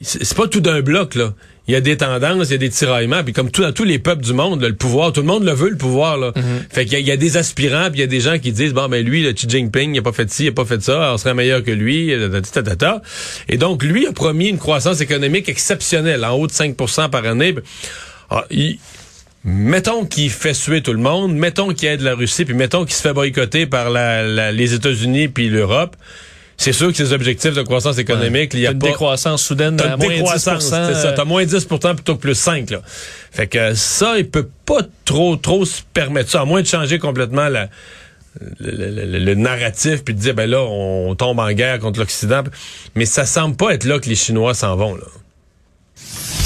c'est 0.00 0.36
pas 0.36 0.48
tout 0.48 0.60
d'un 0.60 0.80
bloc, 0.80 1.14
là. 1.14 1.34
Il 1.68 1.72
y 1.72 1.76
a 1.76 1.80
des 1.80 1.96
tendances, 1.98 2.48
il 2.48 2.52
y 2.52 2.54
a 2.54 2.58
des 2.58 2.70
tiraillements, 2.70 3.22
puis 3.22 3.32
comme 3.32 3.50
tout, 3.50 3.62
dans 3.62 3.72
tous 3.72 3.84
les 3.84 3.98
peuples 3.98 4.24
du 4.24 4.32
monde, 4.32 4.62
le 4.62 4.74
pouvoir, 4.74 5.12
tout 5.12 5.20
le 5.20 5.26
monde 5.26 5.44
le 5.44 5.52
veut, 5.52 5.68
le 5.68 5.76
pouvoir, 5.76 6.16
là. 6.16 6.30
Mm-hmm. 6.30 6.72
Fait 6.74 6.86
qu'il 6.86 7.06
y, 7.06 7.12
a 7.12 7.16
des 7.16 7.36
aspirants, 7.36 7.90
puis 7.90 7.98
il 7.98 8.00
y 8.00 8.04
a 8.04 8.08
des 8.08 8.20
gens 8.20 8.38
qui 8.38 8.50
disent, 8.50 8.72
bon, 8.72 8.88
ben 8.88 9.04
lui, 9.04 9.22
le 9.22 9.32
Xi 9.32 9.48
Jinping, 9.48 9.94
il 9.94 9.98
a 9.98 10.02
pas 10.02 10.12
fait 10.12 10.28
ci, 10.30 10.44
il 10.44 10.48
a 10.48 10.52
pas 10.52 10.64
fait 10.64 10.82
ça, 10.82 11.12
on 11.12 11.18
serait 11.18 11.34
meilleur 11.34 11.62
que 11.62 11.70
lui, 11.70 12.10
et 12.10 13.56
donc, 13.58 13.84
lui 13.84 14.06
a 14.06 14.12
promis 14.12 14.48
une 14.48 14.58
croissance 14.58 15.00
économique 15.00 15.48
exceptionnelle, 15.48 16.24
en 16.24 16.32
haut 16.32 16.46
de 16.46 16.52
5% 16.52 17.10
par 17.10 17.24
année. 17.26 17.54
Ah, 18.30 18.46
mettons 19.44 20.06
qu'il 20.06 20.30
fait 20.30 20.54
suer 20.54 20.82
tout 20.82 20.92
le 20.92 20.98
monde, 20.98 21.34
mettons 21.34 21.72
qu'il 21.72 21.88
aide 21.88 22.00
la 22.00 22.14
Russie, 22.14 22.44
puis 22.44 22.54
mettons 22.54 22.84
qu'il 22.84 22.94
se 22.94 23.02
fait 23.02 23.12
boycotter 23.12 23.66
par 23.66 23.90
la, 23.90 24.50
les 24.50 24.74
États-Unis 24.74 25.28
puis 25.28 25.50
l'Europe 25.50 25.94
c'est 26.60 26.74
sûr 26.74 26.88
que 26.88 26.94
ces 26.94 27.14
objectifs 27.14 27.54
de 27.54 27.62
croissance 27.62 27.96
économique, 27.96 28.52
il 28.52 28.60
y 28.60 28.66
a 28.66 28.72
une 28.72 28.78
pas... 28.78 28.88
décroissance 28.88 29.42
soudaine 29.42 29.76
T'as 29.78 29.94
à 29.94 29.96
moins 29.96 30.08
10 30.14 30.24
c'est 30.36 30.60
ça. 30.60 31.12
T'as 31.16 31.24
moins 31.24 31.42
10 31.42 31.64
plutôt 31.64 32.16
que 32.16 32.20
plus 32.20 32.34
5, 32.34 32.68
là. 32.68 32.82
Fait 33.32 33.46
que 33.46 33.72
ça, 33.72 34.18
il 34.18 34.28
peut 34.28 34.46
pas 34.66 34.82
trop, 35.06 35.36
trop 35.36 35.64
se 35.64 35.80
permettre 35.94 36.28
ça, 36.28 36.42
à 36.42 36.44
moins 36.44 36.60
de 36.60 36.66
changer 36.66 36.98
complètement 36.98 37.48
la, 37.48 37.70
le, 38.60 39.34
narratif 39.36 40.04
puis 40.04 40.12
de 40.12 40.20
dire 40.20 40.34
ben 40.34 40.48
là 40.48 40.60
on 40.60 41.14
tombe 41.14 41.40
en 41.40 41.50
guerre 41.50 41.80
contre 41.80 41.98
l'Occident 41.98 42.44
mais 42.94 43.04
ça 43.04 43.26
semble 43.26 43.56
pas 43.56 43.74
être 43.74 43.84
là 43.84 43.98
que 43.98 44.08
les 44.08 44.14
Chinois 44.14 44.54
s'en 44.54 44.76
vont 44.76 44.94
là. 44.94 45.06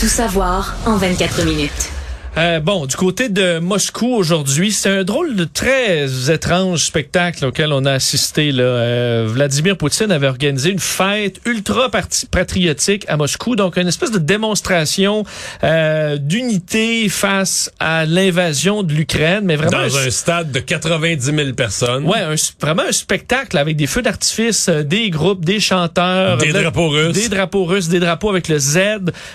Tout 0.01 0.07
savoir 0.07 0.77
en 0.87 0.97
24 0.97 1.45
minutes. 1.45 1.94
Euh, 2.37 2.59
bon, 2.59 2.87
du 2.87 2.97
côté 2.97 3.29
de 3.29 3.61
Moscou 3.61 4.13
aujourd'hui, 4.13 4.73
c'est 4.73 4.89
un 4.89 5.05
drôle 5.05 5.37
de 5.37 5.45
très 5.45 6.33
étrange 6.33 6.85
spectacle 6.85 7.45
auquel 7.45 7.73
on 7.73 7.85
a 7.85 7.93
assisté. 7.93 8.51
Là. 8.51 8.65
Euh, 8.65 9.25
Vladimir 9.29 9.77
Poutine 9.77 10.11
avait 10.11 10.27
organisé 10.27 10.71
une 10.71 10.81
fête 10.81 11.41
ultra 11.47 11.89
patriotique 12.33 13.05
à 13.07 13.17
Moscou, 13.17 13.55
donc 13.55 13.77
une 13.77 13.87
espèce 13.87 14.11
de 14.11 14.19
démonstration 14.19 15.25
euh, 15.63 16.17
d'unité 16.17 17.09
face 17.09 17.71
à 17.79 18.05
l'invasion 18.05 18.83
de 18.83 18.93
l'Ukraine, 18.93 19.45
mais 19.45 19.55
vraiment 19.55 19.87
dans 19.87 19.97
un, 19.97 20.11
stade 20.11 20.51
de 20.51 20.59
90 20.59 21.25
000 21.25 21.53
personnes. 21.53 22.05
Ouais, 22.05 22.19
un, 22.19 22.35
vraiment 22.61 22.83
un 22.89 22.93
spectacle 22.93 23.57
avec 23.59 23.77
des 23.77 23.87
feux 23.87 24.03
d'artifice, 24.03 24.69
euh, 24.69 24.83
des 24.83 25.09
groupes, 25.11 25.45
des 25.45 25.61
chanteurs, 25.61 26.39
des 26.39 26.53
drapeaux 26.53 26.89
russes, 26.89 27.15
des 27.15 27.29
drapeaux 27.29 27.65
russes, 27.65 27.89
des 27.89 28.01
drapeaux 28.01 28.31
avec 28.31 28.49
le 28.49 28.59
Z, 28.59 28.79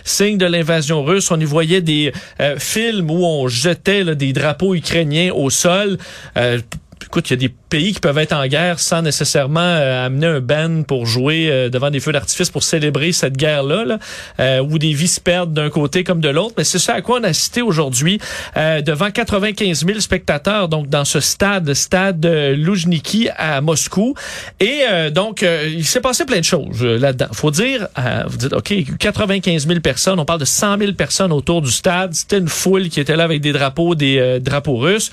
signe 0.04 0.38
de 0.38 0.46
l'invasion 0.46 1.02
russe. 1.02 1.32
On 1.32 1.40
y 1.40 1.46
voyait 1.46 1.82
des 1.82 2.12
euh, 2.42 2.58
où 2.98 3.26
on 3.26 3.48
jetait 3.48 4.16
des 4.16 4.34
drapeaux 4.34 4.76
ukrainiens 4.76 5.32
au 5.34 5.50
sol. 5.50 5.98
Euh, 6.38 6.60
écoute, 7.06 7.30
il 7.30 7.34
y 7.34 7.34
a 7.34 7.38
des 7.38 7.54
pays 7.70 7.94
qui 7.94 8.00
peuvent 8.00 8.18
être 8.18 8.34
en 8.34 8.46
guerre 8.48 8.80
sans 8.80 9.02
nécessairement 9.02 9.60
euh, 9.60 10.06
amener 10.06 10.28
un 10.28 10.40
band 10.42 10.84
pour 10.84 11.06
jouer 11.06 11.50
euh, 11.50 11.70
devant 11.70 11.90
des 11.90 12.00
feux 12.00 12.12
d'artifice 12.12 12.50
pour 12.50 12.64
célébrer 12.64 13.12
cette 13.12 13.38
guerre-là, 13.38 13.86
là, 13.86 14.00
euh, 14.40 14.60
où 14.60 14.78
des 14.80 14.94
vies 14.94 15.08
se 15.08 15.22
perdent 15.22 15.54
d'un 15.54 15.70
côté 15.70 16.04
comme 16.04 16.22
de 16.22 16.30
l'autre. 16.30 16.56
Mais 16.58 16.64
c'est 16.64 16.80
ça 16.80 16.94
à 16.94 17.02
quoi 17.02 17.20
on 17.20 17.24
a 17.24 17.30
assisté 17.30 17.62
aujourd'hui 17.62 18.20
devant 18.56 19.12
95 19.12 19.86
000 19.86 20.00
spectateurs, 20.00 20.68
donc 20.68 20.90
dans 20.90 21.06
ce 21.06 21.20
stade, 21.20 21.74
stade 21.74 22.26
Loujniki 22.26 23.30
à 23.36 23.62
Moscou. 23.62 24.16
Et 24.60 24.82
donc, 25.12 25.44
il 25.44 25.86
s'est 25.86 26.02
passé 26.02 26.26
plein 26.26 26.40
de 26.40 26.46
choses 26.46 26.84
là-dedans. 26.84 27.28
Faut 27.32 27.52
dire, 27.52 27.88
vous 28.28 28.38
dites, 28.38 28.54
OK, 28.54 28.74
95 28.98 29.68
000 29.68 29.80
personnes, 29.80 30.20
on 30.20 30.26
parle 30.26 30.40
de 30.40 30.46
100 30.46 30.78
000 30.78 30.94
personnes 30.94 31.32
autour 31.32 31.62
du 31.62 31.72
stade. 31.72 32.14
C'était 32.14 32.40
une 32.40 32.50
foule 32.50 32.90
qui 32.90 33.00
était 33.00 33.16
là 33.16 33.24
avec 33.24 33.42
des 33.42 33.52
drapeaux, 33.52 33.96
des 33.96 34.40
drapeaux 34.40 34.78
russes. 34.78 35.12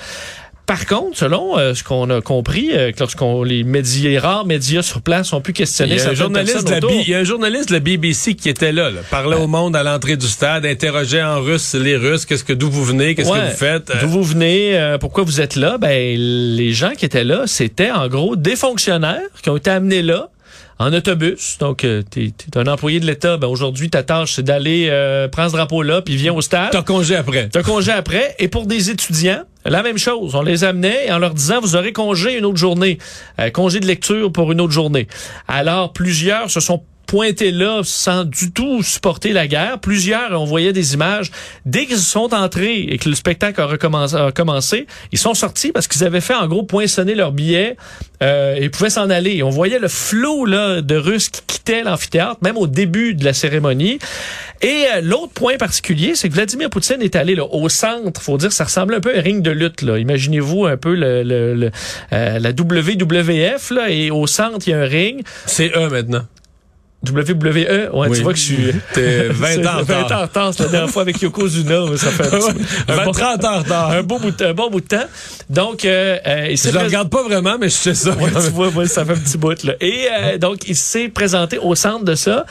Par 0.67 0.87
contre, 0.87 1.17
selon 1.17 1.57
euh, 1.57 1.75
ce 1.75 1.85
qu'on 1.85 2.11
a 2.11 2.21
compris, 2.21 2.71
euh, 2.73 2.91
lorsqu'on 2.99 3.45
les 3.45 3.63
médias, 3.63 4.11
les 4.11 4.19
rares 4.19 4.45
médias 4.45 4.83
sur 4.83 5.01
place 5.01 5.33
ont 5.33 5.41
pu 5.41 5.53
questionner 5.53 5.95
il 5.95 5.99
y 5.99 6.03
a 6.03 6.11
un 6.11 6.15
journaliste 6.15 6.67
de 6.67 6.71
la 6.71 6.81
il 6.93 7.09
y 7.09 7.15
a 7.15 7.19
un 7.19 7.25
journaliste 7.25 7.69
de 7.69 7.75
la 7.75 7.81
BBC 7.81 8.35
qui 8.35 8.49
était 8.49 8.73
là, 8.73 8.91
parlait 9.09 9.37
au 9.37 9.47
monde 9.47 9.77
à 9.77 9.85
l'entrée 9.85 10.17
du 10.17 10.27
stade, 10.27 10.67
interrogeait 10.67 11.23
en 11.23 11.41
russe 11.41 11.75
les 11.75 11.97
Russes, 11.97 12.27
qu'est-ce 12.27 12.43
que 12.43 12.53
d'où 12.53 12.69
vous 12.69 12.85
venez, 12.85 13.15
qu'est-ce 13.15 13.31
que 13.31 13.51
vous 13.51 13.57
faites, 13.57 13.93
d'où 14.01 14.09
vous 14.09 14.25
venez, 14.25 14.77
euh, 14.77 14.99
pourquoi 14.99 15.23
vous 15.23 15.41
êtes 15.41 15.55
là? 15.55 15.79
Ben 15.79 16.19
les 16.19 16.73
gens 16.73 16.91
qui 16.97 17.05
étaient 17.05 17.25
là, 17.25 17.45
c'était 17.47 17.93
en 17.93 18.09
gros 18.09 18.35
des 18.35 18.57
fonctionnaires 18.57 19.21
qui 19.43 19.51
ont 19.51 19.57
été 19.57 19.71
amenés 19.71 20.03
là 20.03 20.31
en 20.79 20.93
autobus. 20.93 21.57
Donc, 21.59 21.85
euh, 21.85 22.03
tu 22.11 22.27
es, 22.27 22.59
un 22.59 22.67
employé 22.67 23.01
de 23.01 23.07
l'État. 23.07 23.37
Ben, 23.37 23.49
aujourd'hui, 23.49 23.91
ta 23.91 24.03
tâche, 24.03 24.35
c'est 24.35 24.43
d'aller 24.43 24.89
euh, 24.91 25.29
prendre 25.29 25.51
ce 25.51 25.57
drapeau-là, 25.57 26.03
puis 26.03 26.17
viens 26.17 26.35
au 26.35 26.43
stade. 26.43 26.71
T'as 26.71 26.83
congé 26.83 27.17
après. 27.17 27.49
T'as 27.51 27.63
congé 27.63 27.93
après. 27.93 28.35
Et 28.39 28.49
pour 28.49 28.67
des 28.67 28.91
étudiants, 28.91 29.43
la 29.69 29.83
même 29.83 29.99
chose. 29.99 30.35
On 30.35 30.43
les 30.43 30.65
amenait 30.65 31.11
en 31.11 31.19
leur 31.19 31.35
disant, 31.35 31.61
vous 31.61 31.77
aurez 31.77 31.93
congé 31.93 32.39
une 32.39 32.45
autre 32.45 32.59
journée. 32.59 32.99
Euh, 33.41 33.51
congé 33.51 33.81
de 33.81 33.87
lecture 33.87 34.33
pour 34.33 34.53
une 34.53 34.61
autre 34.61 34.73
journée. 34.73 35.07
Alors, 35.49 35.93
plusieurs 35.93 36.51
se 36.51 36.61
sont 36.61 36.83
pointé 37.07 37.51
là 37.51 37.83
sans 37.85 38.25
du 38.25 38.53
tout 38.53 38.83
supporter 38.83 39.33
la 39.33 39.47
guerre. 39.47 39.79
Plusieurs, 39.79 40.33
on 40.33 40.45
voyait 40.45 40.73
des 40.73 40.95
images, 40.95 41.31
dès 41.65 41.87
qu'ils 41.87 41.99
sont 41.99 42.35
entrés 42.35 42.81
et 42.81 42.99
que 42.99 43.09
le 43.09 43.15
spectacle 43.15 43.61
a, 43.61 43.67
recommencé, 43.67 44.87
ils 45.13 45.19
sont 45.19 45.35
sortis 45.35 45.73
parce 45.73 45.89
qu'ils 45.89 46.05
avaient 46.05 46.21
fait 46.21 46.35
en 46.35 46.47
gros 46.47 46.63
poinçonner 46.63 47.15
leurs 47.15 47.33
billets 47.33 47.77
euh, 48.23 48.57
et 48.57 48.69
pouvaient 48.69 48.91
s'en 48.91 49.11
aller. 49.11 49.43
on 49.43 49.51
voyait 49.51 49.79
le 49.79 49.89
flot 49.89 50.45
là, 50.45 50.81
de 50.81 50.97
Russes 50.97 51.29
qui 51.29 51.43
quittaient 51.47 51.83
l'amphithéâtre, 51.83 52.39
même 52.43 52.57
au 52.57 52.67
début 52.67 53.15
de 53.15 53.25
la 53.25 53.33
cérémonie. 53.33 53.99
Et 54.63 54.85
euh, 54.95 55.01
l'autre 55.03 55.33
point 55.33 55.57
particulier, 55.57 56.15
c'est 56.15 56.29
que 56.29 56.35
Vladimir 56.35 56.71
Poutine 56.71 57.03
est 57.03 57.17
allé 57.17 57.35
là, 57.35 57.45
au 57.45 57.69
centre. 57.69 58.21
faut 58.23 58.39
dire, 58.39 58.53
ça 58.53 58.65
ressemble 58.65 58.95
un 58.95 59.01
peu 59.01 59.15
à 59.15 59.19
un 59.19 59.23
ring 59.23 59.43
de 59.43 59.51
lutte. 59.51 59.83
Imaginez-vous 59.83 60.67
un 60.67 60.77
peu 60.77 60.95
le, 60.95 61.23
le, 61.23 61.71
euh, 62.13 62.39
la 62.39 62.51
WWF, 62.51 63.71
là, 63.71 63.91
et 63.91 64.11
au 64.11 64.27
centre, 64.27 64.67
il 64.67 64.71
y 64.71 64.73
a 64.73 64.81
un 64.81 64.87
ring. 64.87 65.23
C'est 65.47 65.73
eux 65.77 65.89
maintenant. 65.89 66.25
WWE, 67.11 67.91
ouais, 67.93 68.11
tu 68.11 68.23
vois 68.23 68.33
que 68.33 68.39
je 68.39 68.45
suis. 68.45 68.73
T'es 68.93 69.29
20 69.31 69.67
ans 69.67 69.81
en 69.81 69.83
20 69.83 70.13
ans 70.13 70.19
en 70.19 70.23
retard, 70.23 70.55
c'est 70.55 70.63
la 70.65 70.69
dernière 70.69 70.91
fois 70.91 71.03
avec 71.03 71.21
Yokozuna, 71.21 71.97
ça 71.97 72.11
fait 72.11 72.27
un, 72.27 72.31
petit, 72.39 72.67
un, 72.89 73.05
bon, 73.05 73.13
30 73.13 73.45
ans 73.45 73.55
en 73.55 73.59
retard. 73.59 73.91
Un, 73.91 74.03
beau 74.03 74.19
bout, 74.19 74.43
un 74.43 74.55
bon 74.55 74.71
bout 74.71 74.81
de 74.81 74.87
temps. 74.87 75.07
Donc, 75.49 75.85
euh, 75.85 76.19
euh 76.27 76.49
il 76.51 76.59
Je 76.59 76.71
le 76.71 76.79
regarde 76.79 77.09
pas 77.09 77.23
vraiment, 77.23 77.57
mais 77.59 77.69
je 77.69 77.75
sais 77.75 77.95
ça. 77.95 78.11
Ouais, 78.11 78.31
tu 78.31 78.51
vois, 78.51 78.71
moi, 78.71 78.87
ça 78.87 79.05
fait 79.05 79.13
un 79.13 79.17
petit 79.17 79.39
bout, 79.39 79.63
là. 79.65 79.75
Et 79.81 80.09
euh, 80.13 80.39
donc, 80.39 80.69
il 80.69 80.77
s'est 80.77 81.09
présenté 81.09 81.59
au 81.59 81.75
centre 81.75 82.05
de 82.05 82.15
ça, 82.15 82.47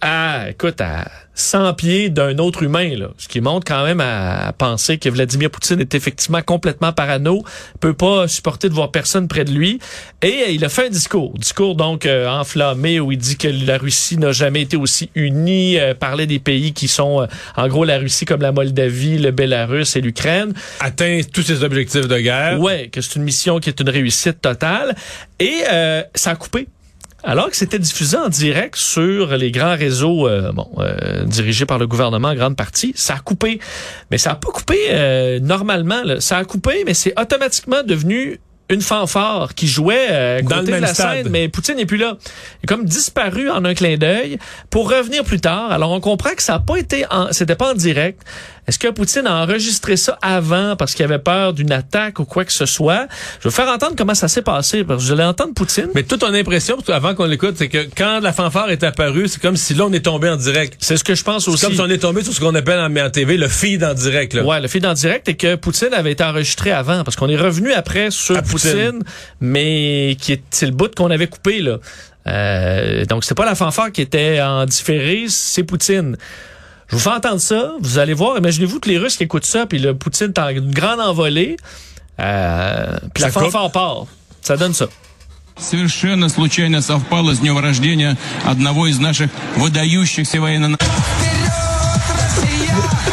à, 0.00 0.50
écoute, 0.50 0.80
à 0.80 1.06
100 1.34 1.74
pieds 1.74 2.10
d'un 2.10 2.38
autre 2.38 2.62
humain, 2.62 2.96
là, 2.96 3.08
ce 3.18 3.28
qui 3.28 3.40
montre 3.40 3.64
quand 3.66 3.84
même 3.84 4.00
à, 4.00 4.52
penser 4.56 4.98
que 4.98 5.08
Vladimir 5.08 5.50
Poutine 5.50 5.80
est 5.80 5.94
effectivement 5.94 6.42
complètement 6.42 6.92
parano, 6.92 7.42
peut 7.80 7.94
pas 7.94 8.28
supporter 8.28 8.68
de 8.68 8.74
voir 8.74 8.90
personne 8.90 9.26
près 9.26 9.44
de 9.44 9.50
lui, 9.50 9.80
et 10.22 10.44
euh, 10.46 10.50
il 10.50 10.64
a 10.64 10.68
fait 10.68 10.86
un 10.86 10.90
discours, 10.90 11.32
discours 11.36 11.74
donc 11.74 12.06
euh, 12.06 12.28
enflammé 12.28 13.00
où 13.00 13.10
il 13.10 13.18
dit 13.18 13.36
que 13.36 13.48
la 13.48 13.78
Russie 13.78 14.16
n'a 14.16 14.32
jamais 14.32 14.62
été 14.62 14.76
aussi 14.76 15.10
unie, 15.14 15.78
euh, 15.78 15.94
parlait 15.94 16.26
des 16.26 16.38
pays 16.38 16.72
qui 16.72 16.88
sont 16.88 17.26
en 17.56 17.68
gros 17.68 17.84
la 17.84 17.98
Russie 17.98 18.24
comme 18.24 18.42
la 18.42 18.52
Moldavie, 18.52 19.18
le 19.18 19.30
Bélarus 19.32 19.96
et 19.96 20.00
l'Ukraine, 20.00 20.52
atteint 20.80 21.20
tous 21.32 21.42
ses 21.42 21.64
objectifs 21.64 22.06
de 22.06 22.18
guerre. 22.18 22.60
Ouais, 22.60 22.88
que 22.88 23.00
c'est 23.00 23.16
une 23.16 23.24
mission 23.24 23.58
qui 23.58 23.68
est 23.68 23.80
une 23.80 23.90
réussite 23.90 24.40
totale, 24.40 24.94
et 25.40 25.62
ça 26.14 26.30
a 26.30 26.36
coupé 26.36 26.68
alors 27.24 27.50
que 27.50 27.56
c'était 27.56 27.78
diffusé 27.78 28.16
en 28.16 28.28
direct 28.28 28.76
sur 28.76 29.36
les 29.36 29.50
grands 29.50 29.76
réseaux 29.76 30.28
euh, 30.28 30.52
bon, 30.52 30.68
euh, 30.78 31.24
dirigés 31.24 31.66
par 31.66 31.78
le 31.78 31.86
gouvernement 31.86 32.28
en 32.28 32.34
grande 32.34 32.56
partie, 32.56 32.92
ça 32.96 33.14
a 33.14 33.18
coupé. 33.18 33.60
Mais 34.10 34.18
ça 34.18 34.32
a 34.32 34.34
pas 34.34 34.50
coupé 34.50 34.78
euh, 34.90 35.40
normalement. 35.40 36.02
Là. 36.04 36.20
Ça 36.20 36.38
a 36.38 36.44
coupé, 36.44 36.84
mais 36.86 36.94
c'est 36.94 37.18
automatiquement 37.18 37.82
devenu 37.82 38.40
une 38.70 38.80
fanfare 38.80 39.54
qui 39.54 39.66
jouait 39.66 40.08
euh, 40.10 40.42
dans 40.42 40.56
le 40.56 40.62
même 40.64 40.80
la 40.80 40.94
scène, 40.94 41.28
mais 41.30 41.48
Poutine 41.48 41.76
n'est 41.76 41.86
plus 41.86 41.98
là. 41.98 42.16
Il 42.62 42.64
est 42.64 42.66
comme 42.66 42.84
disparu 42.84 43.50
en 43.50 43.64
un 43.64 43.74
clin 43.74 43.96
d'œil 43.96 44.38
pour 44.70 44.90
revenir 44.90 45.22
plus 45.24 45.40
tard. 45.40 45.70
Alors 45.70 45.92
on 45.92 46.00
comprend 46.00 46.30
que 46.34 46.42
ça 46.42 46.54
n'a 46.54 46.58
pas 46.60 46.76
été, 46.76 47.04
en, 47.10 47.32
c'était 47.32 47.56
pas 47.56 47.72
en 47.72 47.74
direct. 47.74 48.22
Est-ce 48.66 48.78
que 48.78 48.88
Poutine 48.88 49.26
a 49.26 49.42
enregistré 49.42 49.96
ça 49.96 50.18
avant 50.22 50.74
parce 50.76 50.94
qu'il 50.94 51.04
avait 51.04 51.18
peur 51.18 51.52
d'une 51.52 51.72
attaque 51.72 52.18
ou 52.18 52.24
quoi 52.24 52.44
que 52.44 52.52
ce 52.52 52.66
soit? 52.66 53.06
Je 53.40 53.48
vais 53.48 53.54
faire 53.54 53.68
entendre 53.68 53.94
comment 53.96 54.14
ça 54.14 54.28
s'est 54.28 54.42
passé 54.42 54.84
parce 54.84 55.02
que 55.02 55.08
je 55.08 55.14
l'ai 55.14 55.22
entendre 55.24 55.52
Poutine. 55.54 55.88
Mais 55.94 56.02
toute 56.02 56.20
ton 56.20 56.32
impression 56.32 56.78
avant 56.88 57.14
qu'on 57.14 57.26
l'écoute, 57.26 57.56
c'est 57.56 57.68
que 57.68 57.86
quand 57.96 58.20
la 58.20 58.32
fanfare 58.32 58.70
est 58.70 58.82
apparue, 58.82 59.28
c'est 59.28 59.40
comme 59.40 59.56
si 59.56 59.74
là 59.74 59.84
on 59.86 59.92
est 59.92 60.04
tombé 60.04 60.28
en 60.28 60.36
direct. 60.36 60.76
C'est 60.78 60.96
ce 60.96 61.04
que 61.04 61.14
je 61.14 61.22
pense 61.22 61.46
aussi. 61.48 61.64
Comme 61.64 61.74
si 61.74 61.80
on 61.80 61.88
est 61.90 61.98
tombé 61.98 62.22
sur 62.24 62.32
ce 62.32 62.40
qu'on 62.40 62.54
appelle 62.54 62.78
en, 62.78 62.94
en 62.96 63.10
TV 63.10 63.36
le 63.36 63.48
feed 63.48 63.84
en 63.84 63.94
direct. 63.94 64.34
Là. 64.34 64.44
Ouais, 64.44 64.60
le 64.60 64.68
feed 64.68 64.86
en 64.86 64.94
direct 64.94 65.28
et 65.28 65.36
que 65.36 65.56
Poutine 65.56 65.92
avait 65.92 66.12
été 66.12 66.24
enregistré 66.24 66.70
avant 66.70 67.04
parce 67.04 67.16
qu'on 67.16 67.28
est 67.28 67.36
revenu 67.36 67.72
après 67.72 68.10
sur 68.10 68.42
Poutine, 68.42 69.02
mais 69.40 70.16
qui 70.20 70.32
est 70.32 70.42
c'est 70.50 70.66
le 70.66 70.72
bout 70.72 70.94
qu'on 70.94 71.10
avait 71.10 71.26
coupé 71.26 71.60
là. 71.60 71.78
Euh, 72.26 73.04
donc 73.04 73.24
c'est 73.24 73.34
pas 73.34 73.44
la 73.44 73.54
fanfare 73.54 73.92
qui 73.92 74.00
était 74.00 74.40
en 74.40 74.64
différé, 74.64 75.26
c'est 75.28 75.64
Poutine. 75.64 76.16
Je 76.93 76.95
vous 76.95 77.01
fais 77.01 77.11
entendre 77.11 77.39
ça, 77.39 77.73
vous 77.79 77.99
allez 77.99 78.13
voir, 78.13 78.37
imaginez-vous 78.37 78.79
que 78.79 78.89
les 78.89 78.97
Russes 78.97 79.15
qui 79.15 79.23
écoutent 79.23 79.45
ça, 79.45 79.65
puis 79.67 79.77
le 79.77 79.95
Poutine 79.95 80.27
est 80.35 80.39
en 80.39 80.49
une 80.49 80.71
grande 80.71 80.99
envolée, 80.99 81.57
euh, 82.19 82.97
puis 83.13 83.23
la 83.23 83.31
fanfare 83.31 83.71
part. 83.71 84.05
Ça 84.41 84.57
donne 84.57 84.73
ça. 84.73 84.87
Совершенно 85.57 86.29
случайно 86.29 86.81
совпало 86.81 87.35
с 87.35 87.39
днем 87.39 87.59
рождения 87.59 88.17
одного 88.45 88.87
из 88.87 88.97
наших 88.99 89.29
выдающихся 89.57 90.39
военно... 90.39 90.77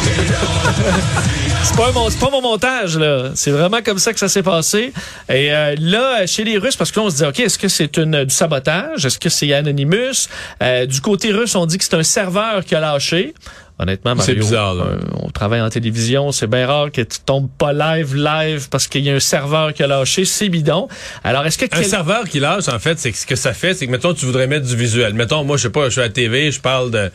C'est 1.64 1.76
pas, 1.76 1.92
pas 1.92 2.30
mon 2.30 2.42
montage, 2.42 2.98
là. 2.98 3.30
C'est 3.34 3.52
vraiment 3.52 3.82
comme 3.82 3.98
ça 3.98 4.12
que 4.12 4.18
ça 4.18 4.28
s'est 4.28 4.42
passé. 4.42 4.92
Et 5.28 5.52
euh, 5.52 5.74
là, 5.78 6.26
chez 6.26 6.44
les 6.44 6.58
Russes, 6.58 6.76
parce 6.76 6.90
que 6.90 6.98
là, 6.98 7.06
on 7.06 7.10
se 7.10 7.16
dit, 7.16 7.24
OK, 7.24 7.38
est-ce 7.38 7.58
que 7.58 7.68
c'est 7.68 7.96
une 7.98 8.24
du 8.24 8.34
sabotage? 8.34 9.06
Est-ce 9.06 9.18
que 9.18 9.28
c'est 9.28 9.52
Anonymous? 9.52 10.28
Euh, 10.62 10.86
du 10.86 11.00
côté 11.00 11.30
russe, 11.32 11.54
on 11.54 11.66
dit 11.66 11.78
que 11.78 11.84
c'est 11.84 11.94
un 11.94 12.02
serveur 12.02 12.64
qui 12.64 12.74
a 12.74 12.80
lâché. 12.80 13.32
Honnêtement, 13.78 14.14
Mario, 14.14 14.34
c'est 14.34 14.38
bizarre. 14.38 14.74
Là. 14.74 14.84
Euh, 14.84 14.98
on 15.20 15.30
travaille 15.30 15.60
en 15.60 15.70
télévision, 15.70 16.30
c'est 16.30 16.46
bien 16.46 16.66
rare 16.66 16.92
que 16.92 17.00
tu 17.00 17.18
tombes 17.24 17.48
pas 17.58 17.72
live, 17.72 18.14
live, 18.14 18.68
parce 18.68 18.86
qu'il 18.86 19.04
y 19.04 19.10
a 19.10 19.14
un 19.14 19.20
serveur 19.20 19.72
qui 19.72 19.82
a 19.82 19.86
lâché. 19.86 20.24
C'est 20.24 20.48
bidon. 20.48 20.88
Alors, 21.24 21.46
est-ce 21.46 21.58
que 21.58 21.64
un 21.72 21.82
serveur 21.82 22.24
qui 22.28 22.38
lâche, 22.38 22.68
en 22.68 22.78
fait, 22.78 22.98
c'est 22.98 23.12
ce 23.12 23.26
que 23.26 23.36
ça 23.36 23.54
fait, 23.54 23.74
c'est 23.74 23.86
que 23.86 23.90
mettons, 23.90 24.14
tu 24.14 24.26
voudrais 24.26 24.46
mettre 24.46 24.66
du 24.66 24.76
visuel. 24.76 25.14
Mettons, 25.14 25.42
moi, 25.44 25.56
je 25.56 25.62
sais 25.62 25.70
pas, 25.70 25.86
je 25.86 25.90
suis 25.90 26.00
à 26.00 26.04
la 26.04 26.10
TV, 26.10 26.50
je 26.50 26.60
parle 26.60 26.90
de 26.90 27.10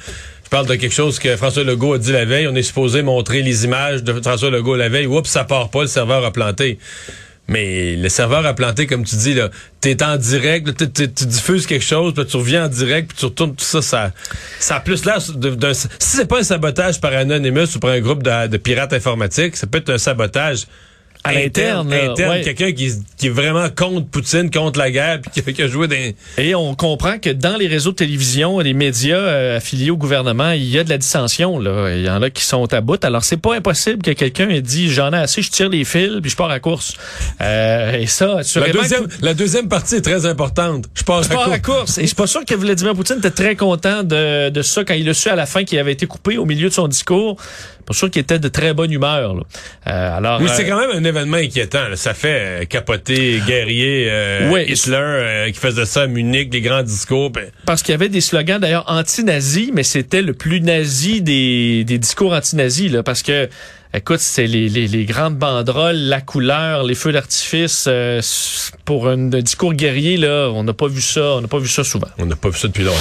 je 0.48 0.50
parle 0.50 0.66
de 0.66 0.76
quelque 0.76 0.94
chose 0.94 1.20
que 1.20 1.36
François 1.36 1.66
Legault 1.66 1.92
a 1.92 1.98
dit 1.98 2.14
la 2.14 2.24
veille. 2.24 2.48
On 2.48 2.56
est 2.56 2.64
supposé 2.64 3.02
montrer 3.02 3.42
les 3.42 3.66
images 3.66 4.02
de 4.02 4.14
François 4.14 4.50
Legault 4.50 4.78
la 4.78 4.88
veille. 4.88 5.06
Oups, 5.06 5.30
ça 5.30 5.44
part 5.44 5.70
pas, 5.70 5.82
le 5.82 5.88
serveur 5.88 6.24
a 6.24 6.32
planté. 6.32 6.80
Mais 7.50 7.98
le 7.98 8.08
serveur 8.08 8.46
a 8.46 8.54
planté, 8.54 8.88
comme 8.88 9.04
tu 9.04 9.18
dis, 9.18 9.34
là, 9.34 9.50
t'es 9.82 10.02
en 10.02 10.16
direct, 10.16 10.86
tu 10.94 11.26
diffuses 11.26 11.68
quelque 11.68 11.84
chose, 11.84 12.14
puis 12.14 12.26
tu 12.26 12.38
reviens 12.38 12.68
en 12.68 12.70
direct, 12.70 13.10
puis 13.10 13.18
tu 13.18 13.26
retournes 13.26 13.56
tout 13.56 13.66
ça, 13.66 13.82
ça, 13.82 14.14
ça 14.58 14.78
a 14.78 14.80
plus 14.80 15.04
l'air 15.04 15.18
d'un, 15.36 15.74
si 15.74 15.90
c'est 16.00 16.28
pas 16.28 16.40
un 16.40 16.44
sabotage 16.44 17.02
par 17.02 17.12
Anonymous 17.12 17.76
ou 17.76 17.80
par 17.80 17.90
un 17.90 18.00
groupe 18.00 18.24
de, 18.24 18.48
de 18.48 18.58
pirates 18.58 18.94
informatiques, 18.94 19.58
ça 19.58 19.68
peut 19.68 19.80
être 19.80 19.90
un 19.90 19.98
sabotage 19.98 20.66
à 21.28 21.34
l'interne, 21.34 21.94
interne, 21.94 22.42
quelqu'un 22.42 22.72
qui, 22.72 22.92
qui, 23.18 23.28
est 23.28 23.32
vraiment 23.32 23.68
contre 23.70 24.08
Poutine, 24.08 24.50
contre 24.52 24.80
la 24.80 24.92
guerre, 24.92 25.20
puis 25.22 25.54
qui, 25.54 25.62
a 25.62 25.68
joué 25.68 25.88
des... 25.88 26.16
Et 26.38 26.56
on 26.56 26.76
comprend 26.76 27.20
que 27.20 27.30
dans 27.30 27.58
les 27.58 27.68
réseaux 27.68 27.92
de 27.92 27.96
télévision, 27.96 28.60
les 28.60 28.74
médias 28.74 29.18
euh, 29.18 29.58
affiliés 29.58 29.92
au 29.92 29.98
gouvernement, 29.98 30.52
il 30.52 30.66
y 30.70 30.80
a 30.80 30.84
de 30.84 30.90
la 30.90 30.98
dissension. 30.98 31.60
Là. 31.60 31.96
Il 31.96 32.06
y 32.06 32.10
en 32.10 32.22
a 32.22 32.30
qui 32.30 32.44
sont 32.44 32.74
à 32.74 32.82
bout. 32.82 33.04
Alors, 33.04 33.24
c'est 33.24 33.38
pas 33.38 33.56
impossible 33.56 34.02
que 34.02 34.12
quelqu'un 34.12 34.50
ait 34.50 34.62
dit, 34.62 34.90
j'en 34.92 35.12
ai 35.14 35.18
assez, 35.18 35.42
je 35.42 35.52
tire 35.52 35.70
les 35.70 35.84
fils, 35.84 36.20
puis 36.22 36.32
je 36.32 36.36
pars 36.36 36.50
à 36.50 36.60
course. 36.60 36.94
Euh, 37.42 37.94
et 37.94 38.08
ça, 38.08 38.40
la 38.56 38.70
deuxième, 38.72 39.08
la 39.22 39.34
deuxième 39.34 39.68
partie 39.68 39.96
est 39.96 40.02
très 40.02 40.26
importante. 40.26 40.86
Je 40.94 41.04
pars, 41.04 41.24
je 41.24 41.30
pars 41.30 41.52
à, 41.52 41.60
course. 41.60 41.98
Et 41.98 42.02
je 42.02 42.08
suis 42.08 42.16
pas 42.16 42.28
sûr 42.28 42.46
que 42.46 42.56
Vladimir 42.56 42.94
Poutine 42.94 43.18
était 43.18 43.32
très 43.32 43.56
content 43.56 44.04
de, 44.04 44.50
de 44.50 44.62
ça 44.62 44.84
quand 44.84 44.94
il 44.94 45.08
a 45.10 45.14
su 45.14 45.30
à 45.30 45.36
la 45.36 45.46
fin 45.46 45.64
qu'il 45.64 45.80
avait 45.80 45.94
été 45.94 46.08
coupé 46.08 46.38
au 46.38 46.46
milieu 46.46 46.70
de 46.70 46.74
son 46.74 46.88
discours 46.88 47.38
pas 47.88 47.94
sûr 47.94 48.12
qu'il 48.12 48.22
était 48.22 48.38
de 48.38 48.50
très 48.50 48.74
bonne 48.74 48.92
humeur. 48.92 49.34
Là. 49.34 49.44
Euh, 49.88 50.18
alors, 50.18 50.42
oui, 50.42 50.50
c'est 50.54 50.66
euh, 50.66 50.70
quand 50.70 50.80
même 50.80 50.90
un 50.92 51.04
événement 51.08 51.38
inquiétant. 51.38 51.86
Ça 51.96 52.14
fait 52.14 52.62
euh, 52.62 52.66
capoter 52.66 53.42
guerrier 53.48 54.08
euh, 54.10 54.66
Hitler 54.68 55.52
qui 55.54 55.60
faisait 55.60 55.86
ça 55.86 56.02
à 56.02 56.08
Munich, 56.08 56.50
des 56.50 56.60
grands 56.60 56.84
discours. 56.84 57.30
Ben. 57.30 57.46
Parce 57.66 57.84
qu'il 57.84 57.94
y 57.94 57.96
avait 57.96 58.10
des 58.10 58.20
slogans 58.20 58.60
d'ailleurs 58.60 58.84
anti-nazis, 58.88 59.72
mais 59.74 59.84
c'était 59.84 60.22
le 60.22 60.34
plus 60.34 60.60
nazi 60.60 61.22
des, 61.22 61.86
des 61.86 61.98
discours 61.98 62.34
anti-nazis. 62.34 62.92
Là, 62.92 63.04
parce 63.04 63.24
que 63.24 63.48
Écoute, 63.94 64.20
c'est 64.20 64.48
les, 64.48 64.68
les, 64.68 64.88
les, 64.88 65.06
grandes 65.06 65.38
banderoles, 65.38 65.96
la 65.96 66.20
couleur, 66.20 66.84
les 66.84 66.94
feux 66.94 67.14
d'artifice. 67.14 67.86
Euh, 67.88 68.22
pour 68.84 69.08
un, 69.08 69.30
discours 69.30 69.74
guerrier, 69.74 70.18
là, 70.18 70.50
on 70.54 70.64
n'a 70.64 70.74
pas 70.74 70.88
vu 70.88 71.02
ça. 71.02 71.36
On 71.36 71.42
n'a 71.42 71.48
pas 71.48 71.60
vu 71.60 71.70
ça 71.70 71.84
souvent. 71.84 72.08
On 72.18 72.26
n'a 72.26 72.36
pas 72.36 72.50
vu 72.50 72.58
ça 72.58 72.68
depuis 72.68 72.84
longtemps. 72.84 72.98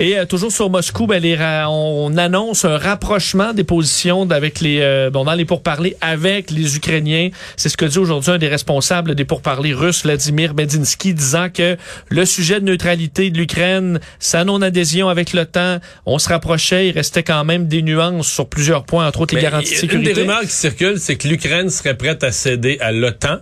Et 0.00 0.18
euh, 0.18 0.24
toujours 0.24 0.50
sur 0.50 0.70
Moscou, 0.70 1.06
ben, 1.06 1.22
les 1.22 1.36
on 1.68 2.16
annonce 2.16 2.64
un 2.64 2.78
rapprochement 2.78 3.52
des 3.52 3.64
positions 3.64 4.30
avec 4.30 4.60
les, 4.60 4.80
euh, 4.80 5.10
bon, 5.10 5.24
dans 5.24 5.34
les 5.34 5.44
pourparlers 5.44 5.96
avec 6.00 6.50
les 6.50 6.76
Ukrainiens. 6.76 7.30
C'est 7.56 7.68
ce 7.68 7.76
que 7.76 7.84
dit 7.84 7.98
aujourd'hui 7.98 8.32
un 8.32 8.38
des 8.38 8.48
responsables 8.48 9.14
des 9.14 9.24
pourparlers 9.24 9.74
russes, 9.74 10.04
Vladimir 10.04 10.54
Medinsky, 10.54 11.14
disant 11.14 11.48
que 11.52 11.76
le 12.08 12.24
sujet 12.24 12.60
de 12.60 12.64
neutralité 12.64 13.30
de 13.30 13.38
l'Ukraine, 13.38 14.00
sa 14.18 14.44
non-adhésion 14.44 15.08
avec 15.08 15.32
l'OTAN, 15.32 15.78
on 16.06 16.18
se 16.18 16.28
rapprochait. 16.28 16.88
Il 16.88 16.92
restait 16.92 17.22
quand 17.22 17.44
même 17.44 17.66
des 17.66 17.82
nuances 17.82 18.28
sur 18.28 18.48
plusieurs 18.48 18.84
points, 18.84 19.06
entre 19.06 19.20
autres 19.20 19.34
les 19.34 19.42
garanties 19.42 19.81
une 19.82 20.02
des 20.02 20.12
rumeurs 20.12 20.42
qui 20.42 20.48
circulent, 20.48 20.98
c'est 20.98 21.16
que 21.16 21.28
l'Ukraine 21.28 21.70
serait 21.70 21.96
prête 21.96 22.24
à 22.24 22.32
céder 22.32 22.78
à 22.80 22.92
l'OTAN, 22.92 23.38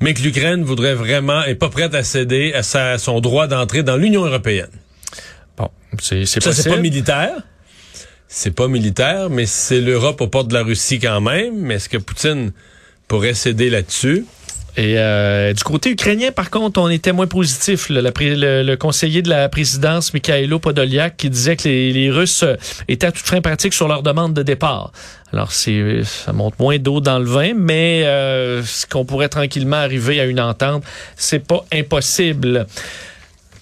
mais 0.00 0.14
que 0.14 0.22
l'Ukraine 0.22 0.62
voudrait 0.62 0.94
vraiment, 0.94 1.42
est 1.44 1.54
pas 1.54 1.68
prête 1.68 1.94
à 1.94 2.02
céder 2.02 2.52
à, 2.54 2.62
sa, 2.62 2.98
son 2.98 3.20
droit 3.20 3.46
d'entrer 3.46 3.82
dans 3.82 3.96
l'Union 3.96 4.24
européenne. 4.24 4.70
Bon, 5.56 5.70
c'est 6.00 6.26
Ça, 6.26 6.52
c'est 6.52 6.68
pas 6.68 6.76
militaire. 6.76 7.42
C'est 8.28 8.54
pas 8.54 8.66
militaire, 8.66 9.28
mais 9.28 9.44
c'est 9.44 9.80
l'Europe 9.80 10.20
aux 10.22 10.26
portes 10.26 10.48
de 10.48 10.54
la 10.54 10.62
Russie 10.62 10.98
quand 10.98 11.20
même. 11.20 11.54
Mais 11.58 11.74
est-ce 11.74 11.88
que 11.88 11.98
Poutine 11.98 12.52
pourrait 13.06 13.34
céder 13.34 13.68
là-dessus? 13.68 14.24
Et 14.76 14.94
euh, 14.96 15.52
du 15.52 15.62
côté 15.64 15.90
ukrainien, 15.90 16.30
par 16.32 16.48
contre, 16.48 16.80
on 16.80 16.88
était 16.88 17.12
moins 17.12 17.26
positif. 17.26 17.90
Le, 17.90 18.00
le, 18.00 18.74
conseiller 18.76 19.20
de 19.20 19.28
la 19.28 19.50
présidence, 19.50 20.14
Mikhailo 20.14 20.58
Podolyak, 20.58 21.18
qui 21.18 21.28
disait 21.28 21.56
que 21.56 21.68
les, 21.68 22.10
Russes 22.10 22.44
étaient 22.88 23.06
à 23.06 23.12
toute 23.12 23.26
fin 23.26 23.42
pratique 23.42 23.74
sur 23.74 23.86
leur 23.86 24.02
demande 24.02 24.32
de 24.32 24.42
départ. 24.42 24.92
Alors, 25.32 25.52
c'est 25.52 26.02
ça 26.04 26.32
monte 26.32 26.58
moins 26.58 26.78
d'eau 26.78 27.00
dans 27.00 27.18
le 27.18 27.26
vin, 27.26 27.52
mais 27.54 28.04
euh, 28.04 28.62
ce 28.62 28.86
qu'on 28.86 29.04
pourrait 29.04 29.28
tranquillement 29.28 29.76
arriver 29.76 30.20
à 30.20 30.24
une 30.24 30.40
entente, 30.40 30.84
c'est 31.16 31.46
pas 31.46 31.64
impossible. 31.72 32.66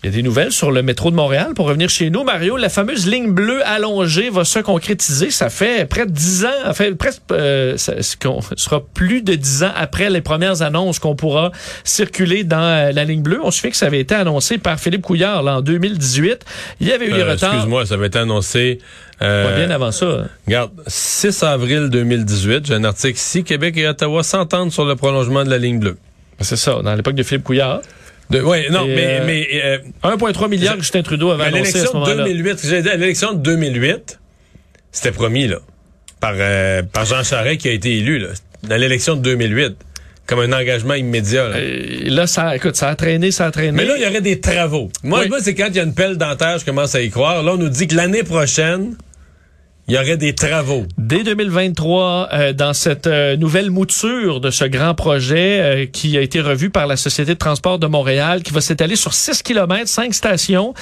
Il 0.02 0.06
y 0.06 0.08
a 0.08 0.16
des 0.16 0.22
nouvelles 0.22 0.50
sur 0.50 0.70
le 0.70 0.82
métro 0.82 1.10
de 1.10 1.16
Montréal. 1.16 1.52
Pour 1.54 1.66
revenir 1.66 1.90
chez 1.90 2.08
nous, 2.08 2.24
Mario, 2.24 2.56
la 2.56 2.70
fameuse 2.70 3.06
ligne 3.06 3.32
bleue 3.32 3.60
allongée 3.66 4.30
va 4.30 4.44
se 4.44 4.58
concrétiser. 4.58 5.30
Ça 5.30 5.50
fait 5.50 5.84
près 5.84 6.06
de 6.06 6.10
dix 6.10 6.46
ans, 6.46 6.72
fait 6.72 6.94
presque, 6.94 7.20
euh, 7.32 7.76
ça, 7.76 7.92
sera 8.00 8.80
plus 8.80 9.20
de 9.20 9.34
dix 9.34 9.62
ans 9.62 9.72
après 9.76 10.08
les 10.08 10.22
premières 10.22 10.62
annonces 10.62 10.98
qu'on 10.98 11.16
pourra 11.16 11.52
circuler 11.84 12.44
dans 12.44 12.62
euh, 12.62 12.92
la 12.92 13.04
ligne 13.04 13.20
bleue. 13.20 13.40
On 13.42 13.50
se 13.50 13.60
fait 13.60 13.70
que 13.70 13.76
ça 13.76 13.86
avait 13.86 14.00
été 14.00 14.14
annoncé 14.14 14.56
par 14.56 14.80
Philippe 14.80 15.02
Couillard 15.02 15.42
là, 15.42 15.58
en 15.58 15.60
2018. 15.60 16.46
Il 16.80 16.88
y 16.88 16.92
avait 16.92 17.06
eu 17.06 17.12
des 17.12 17.20
euh, 17.20 17.32
retards. 17.32 17.52
Excuse-moi, 17.52 17.84
ça 17.84 17.94
avait 17.94 18.06
été 18.06 18.18
annoncé. 18.18 18.78
Euh, 19.20 19.54
bien 19.54 19.70
avant 19.70 19.92
ça. 19.92 20.24
Regarde, 20.46 20.70
6 20.86 21.42
avril 21.42 21.90
2018, 21.90 22.66
j'ai 22.66 22.74
un 22.74 22.84
article 22.84 23.18
ici, 23.18 23.44
Québec 23.44 23.76
et 23.76 23.86
Ottawa 23.86 24.22
s'entendent 24.22 24.72
sur 24.72 24.86
le 24.86 24.96
prolongement 24.96 25.44
de 25.44 25.50
la 25.50 25.58
ligne 25.58 25.78
bleue. 25.78 25.98
C'est 26.40 26.56
ça, 26.56 26.80
dans 26.82 26.94
l'époque 26.94 27.16
de 27.16 27.22
Philippe 27.22 27.44
Couillard. 27.44 27.80
Oui, 28.30 28.58
non, 28.70 28.86
mais, 28.86 29.20
euh, 29.20 29.78
mais 30.04 30.08
1,3 30.08 30.48
milliard 30.48 30.76
que 30.76 30.82
Justin 30.82 31.02
Trudeau 31.02 31.30
avait 31.30 31.44
annoncé 31.44 31.80
à 31.80 31.86
ce 31.86 31.92
moment-là. 31.94 32.24
2008, 32.24 32.60
j'ai 32.64 32.82
dit, 32.82 32.88
à 32.88 32.96
l'élection 32.96 33.32
de 33.32 33.38
2008, 33.38 34.20
c'était 34.92 35.12
promis 35.12 35.48
là, 35.48 35.58
par 36.20 36.34
euh, 36.36 36.82
par 36.82 37.04
Jean 37.04 37.22
Charest 37.22 37.60
qui 37.60 37.68
a 37.68 37.72
été 37.72 37.96
élu 37.96 38.18
là, 38.18 38.28
dans 38.62 38.76
l'élection 38.76 39.16
de 39.16 39.22
2008 39.22 39.76
comme 40.26 40.40
un 40.40 40.52
engagement 40.52 40.94
immédiat. 40.94 41.48
Là. 41.48 41.56
Euh, 41.56 42.04
là, 42.04 42.28
ça, 42.28 42.54
écoute, 42.54 42.76
ça 42.76 42.88
a 42.88 42.94
traîné, 42.94 43.32
ça 43.32 43.46
a 43.46 43.50
traîné. 43.50 43.72
Mais 43.72 43.84
là, 43.84 43.94
il 43.96 44.02
y 44.02 44.06
aurait 44.06 44.20
des 44.20 44.38
travaux. 44.38 44.88
Moi, 45.02 45.26
moi 45.26 45.38
c'est 45.40 45.56
quand 45.56 45.66
il 45.70 45.76
y 45.76 45.80
a 45.80 45.82
une 45.82 45.94
pelle 45.94 46.18
dentaire, 46.18 46.58
je 46.58 46.64
commence 46.64 46.94
à 46.94 47.02
y 47.02 47.10
croire. 47.10 47.42
Là, 47.42 47.54
on 47.54 47.56
nous 47.56 47.68
dit 47.68 47.88
que 47.88 47.96
l'année 47.96 48.22
prochaine, 48.22 48.94
il 49.90 49.94
y 49.94 49.98
aurait 49.98 50.16
des 50.16 50.36
travaux. 50.36 50.84
Dès 50.98 51.24
2023, 51.24 52.28
euh, 52.32 52.52
dans 52.52 52.74
cette 52.74 53.08
euh, 53.08 53.36
nouvelle 53.36 53.72
mouture 53.72 54.40
de 54.40 54.52
ce 54.52 54.64
grand 54.64 54.94
projet 54.94 55.60
euh, 55.60 55.86
qui 55.86 56.16
a 56.16 56.20
été 56.20 56.40
revu 56.40 56.70
par 56.70 56.86
la 56.86 56.96
Société 56.96 57.34
de 57.34 57.38
transport 57.38 57.80
de 57.80 57.88
Montréal, 57.88 58.44
qui 58.44 58.52
va 58.52 58.60
s'étaler 58.60 58.94
sur 58.94 59.14
6 59.14 59.42
km, 59.42 59.88
5 59.88 60.14
stations, 60.14 60.74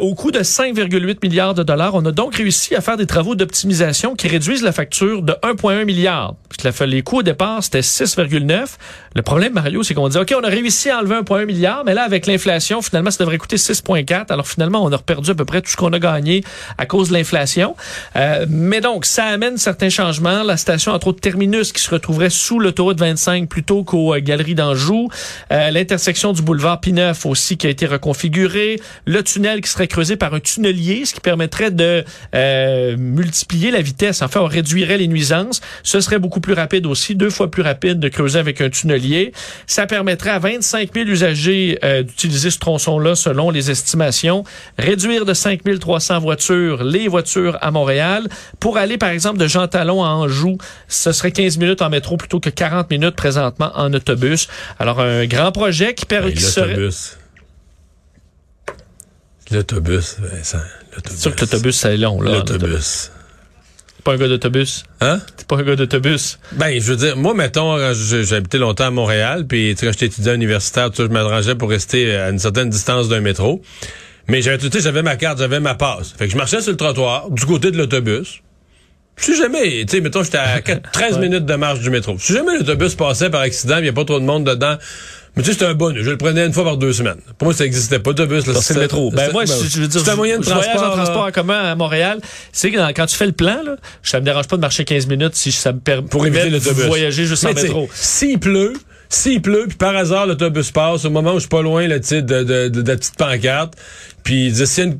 au 0.00 0.16
coût 0.16 0.32
de 0.32 0.40
5,8 0.40 1.18
milliards 1.22 1.54
de 1.54 1.62
dollars. 1.62 1.94
On 1.94 2.04
a 2.04 2.10
donc 2.10 2.34
réussi 2.34 2.74
à 2.74 2.80
faire 2.80 2.96
des 2.96 3.06
travaux 3.06 3.36
d'optimisation 3.36 4.16
qui 4.16 4.26
réduisent 4.26 4.64
la 4.64 4.72
facture 4.72 5.22
de 5.22 5.32
1,1 5.44 5.84
milliard. 5.84 6.34
Les 6.80 7.02
coûts 7.02 7.18
au 7.18 7.22
départ, 7.22 7.62
c'était 7.62 7.80
6,9. 7.80 8.66
Le 9.14 9.22
problème, 9.22 9.52
Mario, 9.52 9.84
c'est 9.84 9.94
qu'on 9.94 10.08
dit, 10.08 10.18
OK, 10.18 10.34
on 10.36 10.42
a 10.42 10.48
réussi 10.48 10.90
à 10.90 10.98
enlever 10.98 11.14
1,1 11.16 11.46
milliard, 11.46 11.84
mais 11.84 11.94
là, 11.94 12.02
avec 12.02 12.26
l'inflation, 12.26 12.82
finalement, 12.82 13.12
ça 13.12 13.22
devrait 13.22 13.38
coûter 13.38 13.56
6,4. 13.56 14.32
Alors 14.32 14.48
finalement, 14.48 14.84
on 14.84 14.90
a 14.90 14.98
perdu 14.98 15.30
à 15.30 15.34
peu 15.36 15.44
près 15.44 15.62
tout 15.62 15.70
ce 15.70 15.76
qu'on 15.76 15.92
a 15.92 16.00
gagné 16.00 16.42
à 16.78 16.86
cause 16.86 17.10
de 17.10 17.14
l'inflation. 17.14 17.76
Euh, 18.16 18.39
mais 18.48 18.80
donc, 18.80 19.06
ça 19.06 19.24
amène 19.24 19.56
certains 19.56 19.88
changements. 19.88 20.42
La 20.42 20.56
station, 20.56 20.92
entre 20.92 21.08
autres, 21.08 21.20
Terminus, 21.20 21.72
qui 21.72 21.82
se 21.82 21.90
retrouverait 21.90 22.30
sous 22.30 22.58
l'autoroute 22.58 22.98
25 22.98 23.48
plutôt 23.48 23.84
qu'aux 23.84 24.14
euh, 24.14 24.20
Galeries 24.20 24.54
d'Anjou. 24.54 25.08
Euh, 25.52 25.70
l'intersection 25.70 26.32
du 26.32 26.42
boulevard 26.42 26.80
Pineuf 26.80 27.26
aussi 27.26 27.56
qui 27.56 27.66
a 27.66 27.70
été 27.70 27.86
reconfigurée. 27.86 28.80
Le 29.06 29.22
tunnel 29.22 29.60
qui 29.60 29.70
serait 29.70 29.88
creusé 29.88 30.16
par 30.16 30.34
un 30.34 30.40
tunnelier, 30.40 31.04
ce 31.04 31.14
qui 31.14 31.20
permettrait 31.20 31.70
de 31.70 32.04
multiplier 32.96 33.70
la 33.70 33.82
vitesse. 33.82 34.22
Enfin, 34.22 34.40
on 34.40 34.46
réduirait 34.46 34.98
les 34.98 35.08
nuisances. 35.08 35.60
Ce 35.82 36.00
serait 36.00 36.18
beaucoup 36.18 36.40
plus 36.40 36.54
rapide 36.54 36.86
aussi, 36.86 37.14
deux 37.14 37.30
fois 37.30 37.50
plus 37.50 37.62
rapide 37.62 37.98
de 37.98 38.08
creuser 38.08 38.38
avec 38.38 38.60
un 38.60 38.70
tunnelier. 38.70 39.32
Ça 39.66 39.86
permettrait 39.86 40.30
à 40.30 40.38
25 40.38 40.94
000 40.94 41.08
usagers 41.08 41.78
d'utiliser 42.06 42.50
ce 42.50 42.58
tronçon-là 42.58 43.14
selon 43.14 43.50
les 43.50 43.70
estimations. 43.70 44.44
Réduire 44.78 45.24
de 45.24 45.34
5 45.34 45.60
300 45.78 46.20
voitures 46.20 46.84
les 46.84 47.08
voitures 47.08 47.58
à 47.60 47.70
Montréal. 47.70 48.28
Pour 48.58 48.76
aller, 48.76 48.98
par 48.98 49.10
exemple, 49.10 49.38
de 49.38 49.46
Jean 49.46 49.68
Talon 49.68 50.04
à 50.04 50.08
Anjou, 50.08 50.58
ce 50.88 51.12
serait 51.12 51.32
15 51.32 51.58
minutes 51.58 51.82
en 51.82 51.90
métro 51.90 52.16
plutôt 52.16 52.40
que 52.40 52.50
40 52.50 52.90
minutes 52.90 53.16
présentement 53.16 53.72
en 53.74 53.92
autobus. 53.92 54.48
Alors, 54.78 55.00
un 55.00 55.26
grand 55.26 55.52
projet 55.52 55.94
qui 55.94 56.06
permet... 56.06 56.32
L'autobus. 56.32 57.16
L'autobus, 59.50 60.16
C'est 61.02 61.18
sûr 61.18 61.34
que 61.34 61.40
l'autobus, 61.40 61.76
c'est 61.76 61.96
long, 61.96 62.20
là. 62.20 62.32
L'autobus. 62.32 63.10
Pas 64.04 64.12
un 64.14 64.16
gars 64.16 64.28
d'autobus. 64.28 64.84
Hein? 65.00 65.20
T'es 65.36 65.44
pas 65.44 65.56
un 65.56 65.62
gars 65.62 65.76
d'autobus. 65.76 66.38
Ben, 66.52 66.80
je 66.80 66.90
veux 66.92 66.96
dire, 66.96 67.16
moi, 67.16 67.34
mettons, 67.34 67.76
j'ai 67.92 68.34
habité 68.34 68.58
longtemps 68.58 68.86
à 68.86 68.90
Montréal, 68.90 69.46
puis 69.46 69.74
quand 69.78 69.90
j'étais 69.92 70.06
étudiant 70.06 70.34
universitaire, 70.34 70.90
je 70.96 71.02
m'arrangeais 71.02 71.54
pour 71.54 71.68
rester 71.68 72.16
à 72.16 72.30
une 72.30 72.38
certaine 72.38 72.70
distance 72.70 73.08
d'un 73.08 73.20
métro. 73.20 73.60
Mais 74.30 74.42
j'avais, 74.42 74.58
tu 74.58 74.70
sais, 74.70 74.80
j'avais 74.80 75.02
ma 75.02 75.16
carte, 75.16 75.38
j'avais 75.38 75.58
ma 75.58 75.74
passe. 75.74 76.14
Fait 76.16 76.26
que 76.26 76.32
je 76.32 76.36
marchais 76.36 76.60
sur 76.60 76.70
le 76.70 76.76
trottoir, 76.76 77.30
du 77.30 77.44
côté 77.44 77.72
de 77.72 77.76
l'autobus. 77.76 78.42
Si 79.16 79.36
jamais, 79.36 79.84
tu 79.84 79.88
sais, 79.88 80.00
mettons, 80.00 80.22
j'étais 80.22 80.38
à 80.38 80.60
13 80.92 81.18
minutes 81.18 81.44
de 81.44 81.54
marche 81.54 81.80
du 81.80 81.90
métro. 81.90 82.16
Si 82.18 82.32
jamais 82.32 82.56
l'autobus 82.56 82.94
passait 82.94 83.28
par 83.28 83.40
accident, 83.40 83.78
il 83.78 83.82
n'y 83.82 83.88
a 83.88 83.92
pas 83.92 84.04
trop 84.04 84.20
de 84.20 84.24
monde 84.24 84.44
dedans, 84.44 84.76
mais 85.36 85.42
tu 85.42 85.48
sais, 85.48 85.54
c'était 85.54 85.66
un 85.66 85.74
bonus. 85.74 86.04
Je 86.04 86.10
le 86.10 86.16
prenais 86.16 86.46
une 86.46 86.52
fois 86.52 86.62
par 86.62 86.76
deux 86.76 86.92
semaines. 86.92 87.20
Pour 87.38 87.46
moi, 87.46 87.54
ça 87.54 87.64
n'existait 87.64 87.98
pas. 87.98 88.10
L'autobus, 88.10 88.44
c'est 88.60 88.74
le 88.74 88.80
métro. 88.80 89.10
Ben, 89.10 89.32
moi, 89.32 89.44
je, 89.46 89.80
veux 89.80 89.88
dire, 89.88 90.00
c'est 90.00 90.10
un 90.10 90.16
moyen 90.16 90.38
de 90.38 90.44
transport. 90.44 90.84
en 90.84 90.92
transport 90.92 91.24
en 91.26 91.32
commun 91.32 91.58
à 91.58 91.74
Montréal. 91.74 92.20
C'est 92.52 92.70
que 92.70 92.92
quand 92.92 93.06
tu 93.06 93.16
fais 93.16 93.26
le 93.26 93.32
plan, 93.32 93.58
là, 93.64 93.76
ça 94.04 94.20
me 94.20 94.24
dérange 94.24 94.46
pas 94.46 94.56
de 94.56 94.60
marcher 94.60 94.84
15 94.84 95.08
minutes 95.08 95.34
si 95.34 95.50
ça 95.50 95.72
me 95.72 95.80
permet 95.80 96.08
pour 96.08 96.24
éviter 96.24 96.50
de 96.50 96.58
voyager 96.58 97.24
juste 97.24 97.44
en 97.44 97.52
métro. 97.52 97.88
S'il 97.92 98.38
pleut, 98.38 98.74
s'il 99.10 99.42
pleut, 99.42 99.66
puis 99.68 99.76
par 99.76 99.94
hasard, 99.94 100.26
l'autobus 100.26 100.70
passe, 100.70 101.04
au 101.04 101.10
moment 101.10 101.32
où 101.32 101.34
je 101.34 101.40
suis 101.40 101.48
pas 101.48 101.62
loin 101.62 101.86
là, 101.86 101.98
de, 101.98 102.20
de, 102.20 102.42
de, 102.42 102.68
de, 102.68 102.88
la 102.88 102.96
petite 102.96 103.16
pancarte, 103.16 103.74
puis 104.22 104.48
une... 104.78 104.98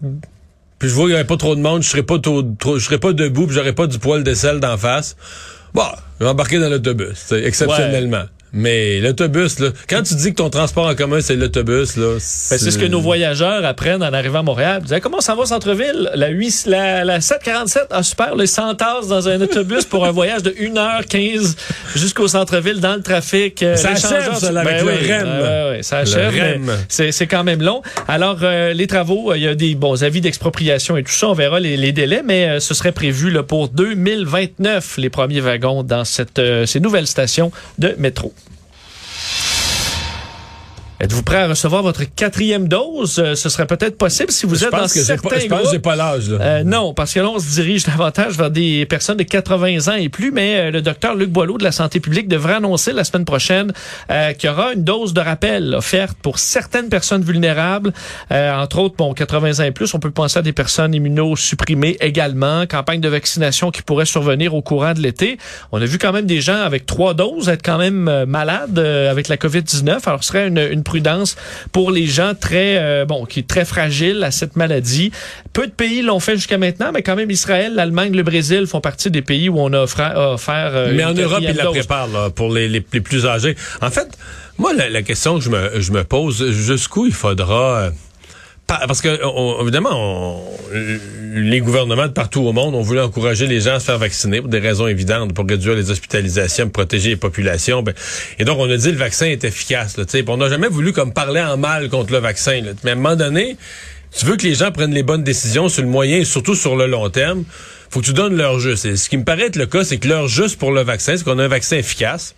puis 0.79 0.88
je 0.88 0.94
vois 0.94 1.05
qu'il 1.05 1.11
n'y 1.11 1.14
aurait 1.14 1.27
pas 1.27 1.37
trop 1.37 1.55
de 1.55 1.61
monde, 1.61 1.83
je 1.83 1.88
serais 1.88 2.03
pas 2.03 2.18
trop, 2.18 2.42
je 2.77 2.85
serais 2.85 2.99
pas 2.99 3.12
debout, 3.12 3.46
puis 3.46 3.55
j'aurais 3.55 3.73
pas 3.73 3.87
du 3.87 3.99
poil 3.99 4.25
de 4.25 4.35
sel 4.35 4.59
d'en 4.61 4.77
face. 4.77 5.16
Bon, 5.73 5.87
je 6.18 6.25
vais 6.25 6.31
embarquer 6.31 6.59
dans 6.59 6.68
l'autobus, 6.68 7.33
exceptionnellement. 7.33 8.25
Mais 8.52 9.00
l'autobus, 9.00 9.58
là, 9.58 9.68
quand 9.88 10.02
tu 10.02 10.14
dis 10.14 10.30
que 10.30 10.36
ton 10.36 10.50
transport 10.50 10.86
en 10.86 10.94
commun, 10.94 11.20
c'est 11.20 11.36
l'autobus, 11.36 11.96
là. 11.96 12.14
Ben, 12.14 12.18
c'est 12.20 12.70
ce 12.70 12.78
que 12.78 12.86
nos 12.86 13.00
voyageurs 13.00 13.64
apprennent 13.64 14.02
en 14.02 14.12
arrivant 14.12 14.40
à 14.40 14.42
Montréal. 14.42 14.80
Ils 14.82 14.88
disent, 14.88 15.00
comment 15.02 15.20
ça 15.20 15.34
va 15.34 15.42
au 15.42 15.46
centre-ville? 15.46 16.10
La, 16.14 16.28
8, 16.28 16.64
la, 16.66 17.04
la 17.04 17.20
747, 17.20 17.86
ah 17.90 18.02
super, 18.02 18.34
le 18.34 18.46
100 18.46 18.70
dans 19.08 19.28
un 19.28 19.40
autobus 19.40 19.84
pour 19.84 20.04
un 20.04 20.10
voyage 20.10 20.42
de 20.42 20.50
1h15 20.50 21.56
jusqu'au 21.94 22.28
centre-ville 22.28 22.80
dans 22.80 22.94
le 22.94 23.02
trafic. 23.02 23.62
Euh, 23.62 23.76
ça 23.76 23.90
achève, 23.90 24.34
ça, 24.34 24.48
avec 24.48 24.64
ben 24.64 24.86
le 24.86 25.74
REM. 25.76 25.82
ça 25.82 25.98
achève, 25.98 26.60
c'est 26.88 27.26
quand 27.26 27.44
même 27.44 27.62
long. 27.62 27.82
Alors, 28.08 28.38
euh, 28.42 28.72
les 28.72 28.86
travaux, 28.86 29.34
il 29.34 29.42
y 29.42 29.48
a 29.48 29.54
des 29.54 29.74
bons 29.74 30.02
avis 30.02 30.20
d'expropriation 30.20 30.96
et 30.96 31.02
tout 31.02 31.12
ça. 31.12 31.28
On 31.28 31.34
verra 31.34 31.60
les, 31.60 31.76
les 31.76 31.92
délais, 31.92 32.22
mais 32.24 32.48
euh, 32.48 32.60
ce 32.60 32.74
serait 32.74 32.92
prévu 32.92 33.30
là, 33.30 33.42
pour 33.42 33.68
2029, 33.68 34.96
les 34.98 35.10
premiers 35.10 35.40
wagons 35.40 35.82
dans 35.82 36.04
cette, 36.04 36.40
ces 36.66 36.80
nouvelles 36.80 37.06
stations 37.06 37.52
de 37.78 37.94
métro. 37.98 38.32
Êtes-vous 41.02 41.22
prêt 41.22 41.38
à 41.38 41.48
recevoir 41.48 41.82
votre 41.82 42.02
quatrième 42.04 42.68
dose? 42.68 43.18
Euh, 43.18 43.34
ce 43.34 43.48
serait 43.48 43.66
peut-être 43.66 43.96
possible 43.96 44.30
si 44.30 44.44
vous 44.44 44.64
êtes 44.64 44.70
dans 44.70 44.86
certains 44.86 45.30
pas, 45.30 45.38
Je 45.38 45.46
pense 45.46 45.72
que 45.72 45.78
pas 45.78 45.96
l'âge. 45.96 46.26
Euh, 46.28 46.62
non, 46.62 46.92
parce 46.92 47.14
que 47.14 47.20
là, 47.20 47.30
on 47.30 47.38
se 47.38 47.54
dirige 47.54 47.84
davantage 47.84 48.36
vers 48.36 48.50
des 48.50 48.84
personnes 48.84 49.16
de 49.16 49.22
80 49.22 49.90
ans 49.90 49.96
et 49.96 50.10
plus, 50.10 50.30
mais 50.30 50.56
euh, 50.56 50.70
le 50.70 50.82
docteur 50.82 51.14
Luc 51.14 51.30
Boileau 51.30 51.56
de 51.56 51.64
la 51.64 51.72
santé 51.72 52.00
publique 52.00 52.28
devrait 52.28 52.56
annoncer 52.56 52.92
la 52.92 53.04
semaine 53.04 53.24
prochaine 53.24 53.72
qu'il 54.38 54.50
y 54.50 54.52
aura 54.52 54.74
une 54.74 54.84
dose 54.84 55.14
de 55.14 55.20
rappel 55.20 55.74
offerte 55.74 56.18
pour 56.20 56.38
certaines 56.38 56.88
personnes 56.88 57.22
vulnérables, 57.22 57.92
entre 58.30 58.80
autres, 58.80 58.96
bon, 58.96 59.14
80 59.14 59.60
ans 59.60 59.66
et 59.66 59.70
plus. 59.70 59.94
On 59.94 60.00
peut 60.00 60.10
penser 60.10 60.38
à 60.38 60.42
des 60.42 60.52
personnes 60.52 60.94
immunosupprimées 60.94 61.96
également, 62.00 62.66
campagne 62.66 63.00
de 63.00 63.08
vaccination 63.08 63.70
qui 63.70 63.82
pourrait 63.82 64.04
survenir 64.04 64.54
au 64.54 64.62
courant 64.62 64.92
de 64.92 65.00
l'été. 65.00 65.38
On 65.72 65.80
a 65.80 65.84
vu 65.84 65.98
quand 65.98 66.12
même 66.12 66.26
des 66.26 66.40
gens 66.40 66.60
avec 66.60 66.86
trois 66.86 67.14
doses 67.14 67.48
être 67.48 67.62
quand 67.62 67.78
même 67.78 68.24
malades 68.26 68.78
avec 68.78 69.28
la 69.28 69.36
COVID-19. 69.36 70.00
Alors, 70.06 70.22
ce 70.22 70.28
serait 70.28 70.48
une, 70.48 70.58
une 70.58 70.82
prudence 70.90 71.37
pour 71.70 71.92
les 71.92 72.07
gens 72.07 72.35
très 72.35 72.76
euh, 72.79 73.05
bon 73.05 73.24
qui 73.24 73.44
très 73.44 73.64
fragiles 73.64 74.24
à 74.24 74.33
cette 74.33 74.57
maladie. 74.57 75.12
Peu 75.53 75.66
de 75.68 75.72
pays 75.72 76.03
l'ont 76.03 76.18
fait 76.18 76.35
jusqu'à 76.35 76.59
maintenant, 76.59 76.90
mais 76.92 77.03
quand 77.03 77.14
même 77.14 77.31
Israël, 77.31 77.74
l'Allemagne, 77.74 78.12
le 78.12 78.24
Brésil 78.24 78.66
font 78.66 78.81
partie 78.81 79.11
des 79.11 79.22
pays 79.22 79.48
où 79.48 79.59
on 79.59 79.72
a 79.72 79.83
offert. 79.83 80.72
Euh, 80.74 80.92
mais 80.92 81.05
en 81.05 81.14
Europe, 81.14 81.42
ils 81.42 81.55
la 81.55 81.66
préparent 81.66 82.33
pour 82.35 82.53
les, 82.53 82.68
les, 82.68 82.81
plus 82.81 83.24
âgés. 83.24 83.55
En 83.81 83.90
fait, 83.90 84.09
moi, 84.59 84.72
la, 84.74 85.03
question 85.03 85.38
que 85.38 85.44
je 85.44 85.50
me, 85.50 85.81
je 85.81 85.92
me 85.92 86.03
pose, 86.03 86.50
jusqu'où 86.50 87.07
il 87.07 87.12
faudra 87.12 87.79
euh, 87.79 87.90
parce 88.66 89.01
que 89.01 89.18
évidemment, 89.62 90.42
les 90.73 91.61
gouvernements 91.61 92.07
de 92.07 92.12
partout 92.12 92.42
au 92.42 92.53
monde 92.53 92.75
ont 92.75 92.83
voulu 92.83 93.01
encourager 93.01 93.46
les 93.46 93.61
gens 93.61 93.75
à 93.75 93.81
se 93.81 93.87
faire 93.87 93.99
vacciner 93.99 94.40
pour 94.40 94.49
des 94.49 94.59
raisons 94.59 94.87
évidentes, 94.87 95.35
pour 95.35 95.46
réduire 95.46 95.75
les 95.75 95.90
hospitalisations, 95.90 96.68
protéger 96.68 97.11
les 97.11 97.16
populations. 97.16 97.83
Ben, 97.83 97.94
et 98.38 98.44
donc, 98.44 98.59
on 98.59 98.70
a 98.70 98.77
dit 98.77 98.92
le 98.92 98.99
vaccin 98.99 99.27
est 99.27 99.44
efficace. 99.44 99.96
Là, 99.96 100.05
on 100.29 100.37
n'a 100.37 100.49
jamais 100.49 100.68
voulu 100.68 100.92
comme 100.92 101.12
parler 101.12 101.40
en 101.40 101.57
mal 101.57 101.88
contre 101.88 102.12
le 102.12 102.18
vaccin. 102.18 102.61
Mais 102.85 102.90
à 102.90 102.92
un 102.92 102.96
moment 102.96 103.16
donné, 103.16 103.57
tu 104.16 104.27
veux 104.27 104.37
que 104.37 104.46
les 104.46 104.55
gens 104.55 104.73
prennent 104.73 104.94
les 104.94 105.03
bonnes 105.03 105.25
décisions 105.25 105.68
sur 105.68 105.83
le 105.83 105.88
moyen 105.88 106.18
et 106.18 106.25
surtout 106.25 106.55
sur 106.55 106.77
le 106.77 106.87
long 106.87 107.11
terme. 107.11 107.44
Faut 107.90 108.01
que 108.01 108.07
tu 108.07 108.12
donnes 108.12 108.37
leur 108.37 108.61
juste. 108.61 108.85
Et 108.85 108.96
ce 108.96 109.09
qui 109.09 109.16
me 109.16 109.25
paraît 109.25 109.46
être 109.46 109.57
le 109.57 109.66
cas, 109.66 109.83
c'est 109.83 109.99
que 109.99 110.09
leur 110.09 110.29
juste 110.29 110.59
pour 110.59 110.70
le 110.70 110.83
vaccin, 110.83 111.16
c'est 111.16 111.25
qu'on 111.25 111.38
a 111.38 111.44
un 111.44 111.49
vaccin 111.49 111.77
efficace. 111.77 112.35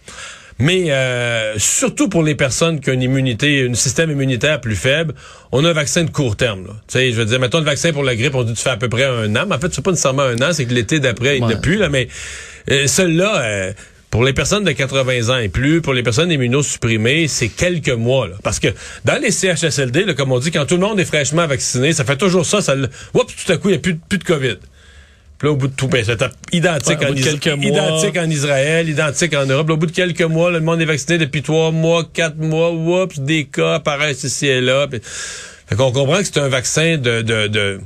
Mais 0.59 0.91
euh, 0.91 1.59
surtout 1.59 2.09
pour 2.09 2.23
les 2.23 2.35
personnes 2.35 2.81
qui 2.81 2.91
ont 2.91 2.93
une 2.93 3.03
immunité, 3.03 3.67
un 3.69 3.75
système 3.75 4.11
immunitaire 4.11 4.61
plus 4.61 4.77
faible, 4.77 5.15
on 5.51 5.65
a 5.65 5.71
un 5.71 5.73
vaccin 5.73 6.05
de 6.05 6.11
court 6.11 6.37
terme. 6.37 6.67
Tu 6.88 6.99
sais, 6.99 7.12
je 7.12 7.17
veux 7.17 7.25
dire, 7.25 7.41
mettons 7.41 7.59
le 7.59 7.65
vaccin 7.65 7.93
pour 7.93 8.05
la 8.05 8.17
grippe, 8.17 8.35
on 8.35 8.45
dit 8.45 8.55
tu 8.55 8.62
fais 8.62 8.71
à 8.71 8.77
peu 8.77 8.88
près 8.88 9.05
un 9.05 9.35
an. 9.37 9.45
Mais 9.49 9.55
en 9.55 9.59
fait, 9.59 9.73
c'est 9.73 9.85
pas 9.85 9.91
nécessairement 9.91 10.23
un 10.23 10.41
an, 10.41 10.53
c'est 10.53 10.67
que 10.67 10.75
l'été 10.75 11.01
d'après, 11.01 11.38
il 11.38 11.47
n'y 11.47 11.53
a 11.53 11.57
plus. 11.57 11.77
Là, 11.77 11.88
mais 11.88 12.09
euh, 12.71 12.87
celui-là, 12.87 13.43
euh, 13.43 13.73
pour 14.11 14.25
les 14.25 14.35
personnes 14.35 14.65
de 14.65 14.73
80 14.73 15.35
ans 15.35 15.38
et 15.38 15.49
plus, 15.49 15.81
pour 15.81 15.95
les 15.95 16.03
personnes 16.03 16.31
immunosupprimées, 16.31 17.29
c'est 17.29 17.49
quelques 17.49 17.88
mois. 17.88 18.29
Là. 18.29 18.35
Parce 18.43 18.61
que 18.61 18.69
dans 19.05 19.21
les 19.21 19.31
CHSLD, 19.31 20.05
là, 20.05 20.15
comme 20.15 20.33
on 20.33 20.38
dit, 20.38 20.51
quand 20.51 20.67
tout 20.67 20.75
le 20.75 20.83
monde 20.83 21.01
est 21.01 21.07
fraîchement 21.07 21.47
vacciné, 21.47 21.93
ça 21.93 22.05
fait 22.05 22.17
toujours 22.17 22.45
ça. 22.45 22.61
ça 22.61 22.75
oups, 23.15 23.35
tout 23.35 23.53
à 23.53 23.57
coup, 23.57 23.69
il 23.69 23.73
n'y 23.73 23.79
a 23.79 23.81
plus, 23.81 23.97
plus 23.97 24.19
de 24.19 24.25
COVID 24.25 24.59
là, 25.43 25.51
au 25.51 25.57
bout 25.57 25.69
de 25.69 25.75
tout, 25.75 25.89
ben, 25.89 26.05
c'est 26.05 26.23
identique, 26.53 27.03
en, 27.03 27.15
identique 27.15 28.17
en 28.17 28.31
Israël, 28.31 28.89
identique 28.89 29.35
en 29.35 29.47
Europe. 29.47 29.71
au 29.71 29.77
bout 29.77 29.87
de 29.87 29.93
quelques 29.93 30.23
mois, 30.23 30.51
le 30.51 30.61
monde 30.61 30.81
est 30.81 30.87
vacciné 30.87 31.19
depuis 31.19 31.43
trois 31.43 31.71
mois, 31.71 32.05
quatre 32.13 32.39
mois, 32.39 32.73
oups, 32.73 33.19
des 33.19 33.45
cas 33.45 33.75
apparaissent 33.75 34.25
ici 34.25 34.47
et 34.47 34.61
là. 34.61 34.87
fait 34.91 35.77
qu'on 35.77 35.93
comprend 35.93 36.19
que 36.19 36.25
c'est 36.25 36.39
un 36.39 36.49
vaccin 36.49 36.97
de, 36.97 37.23
de, 37.23 37.49
de 37.49 37.81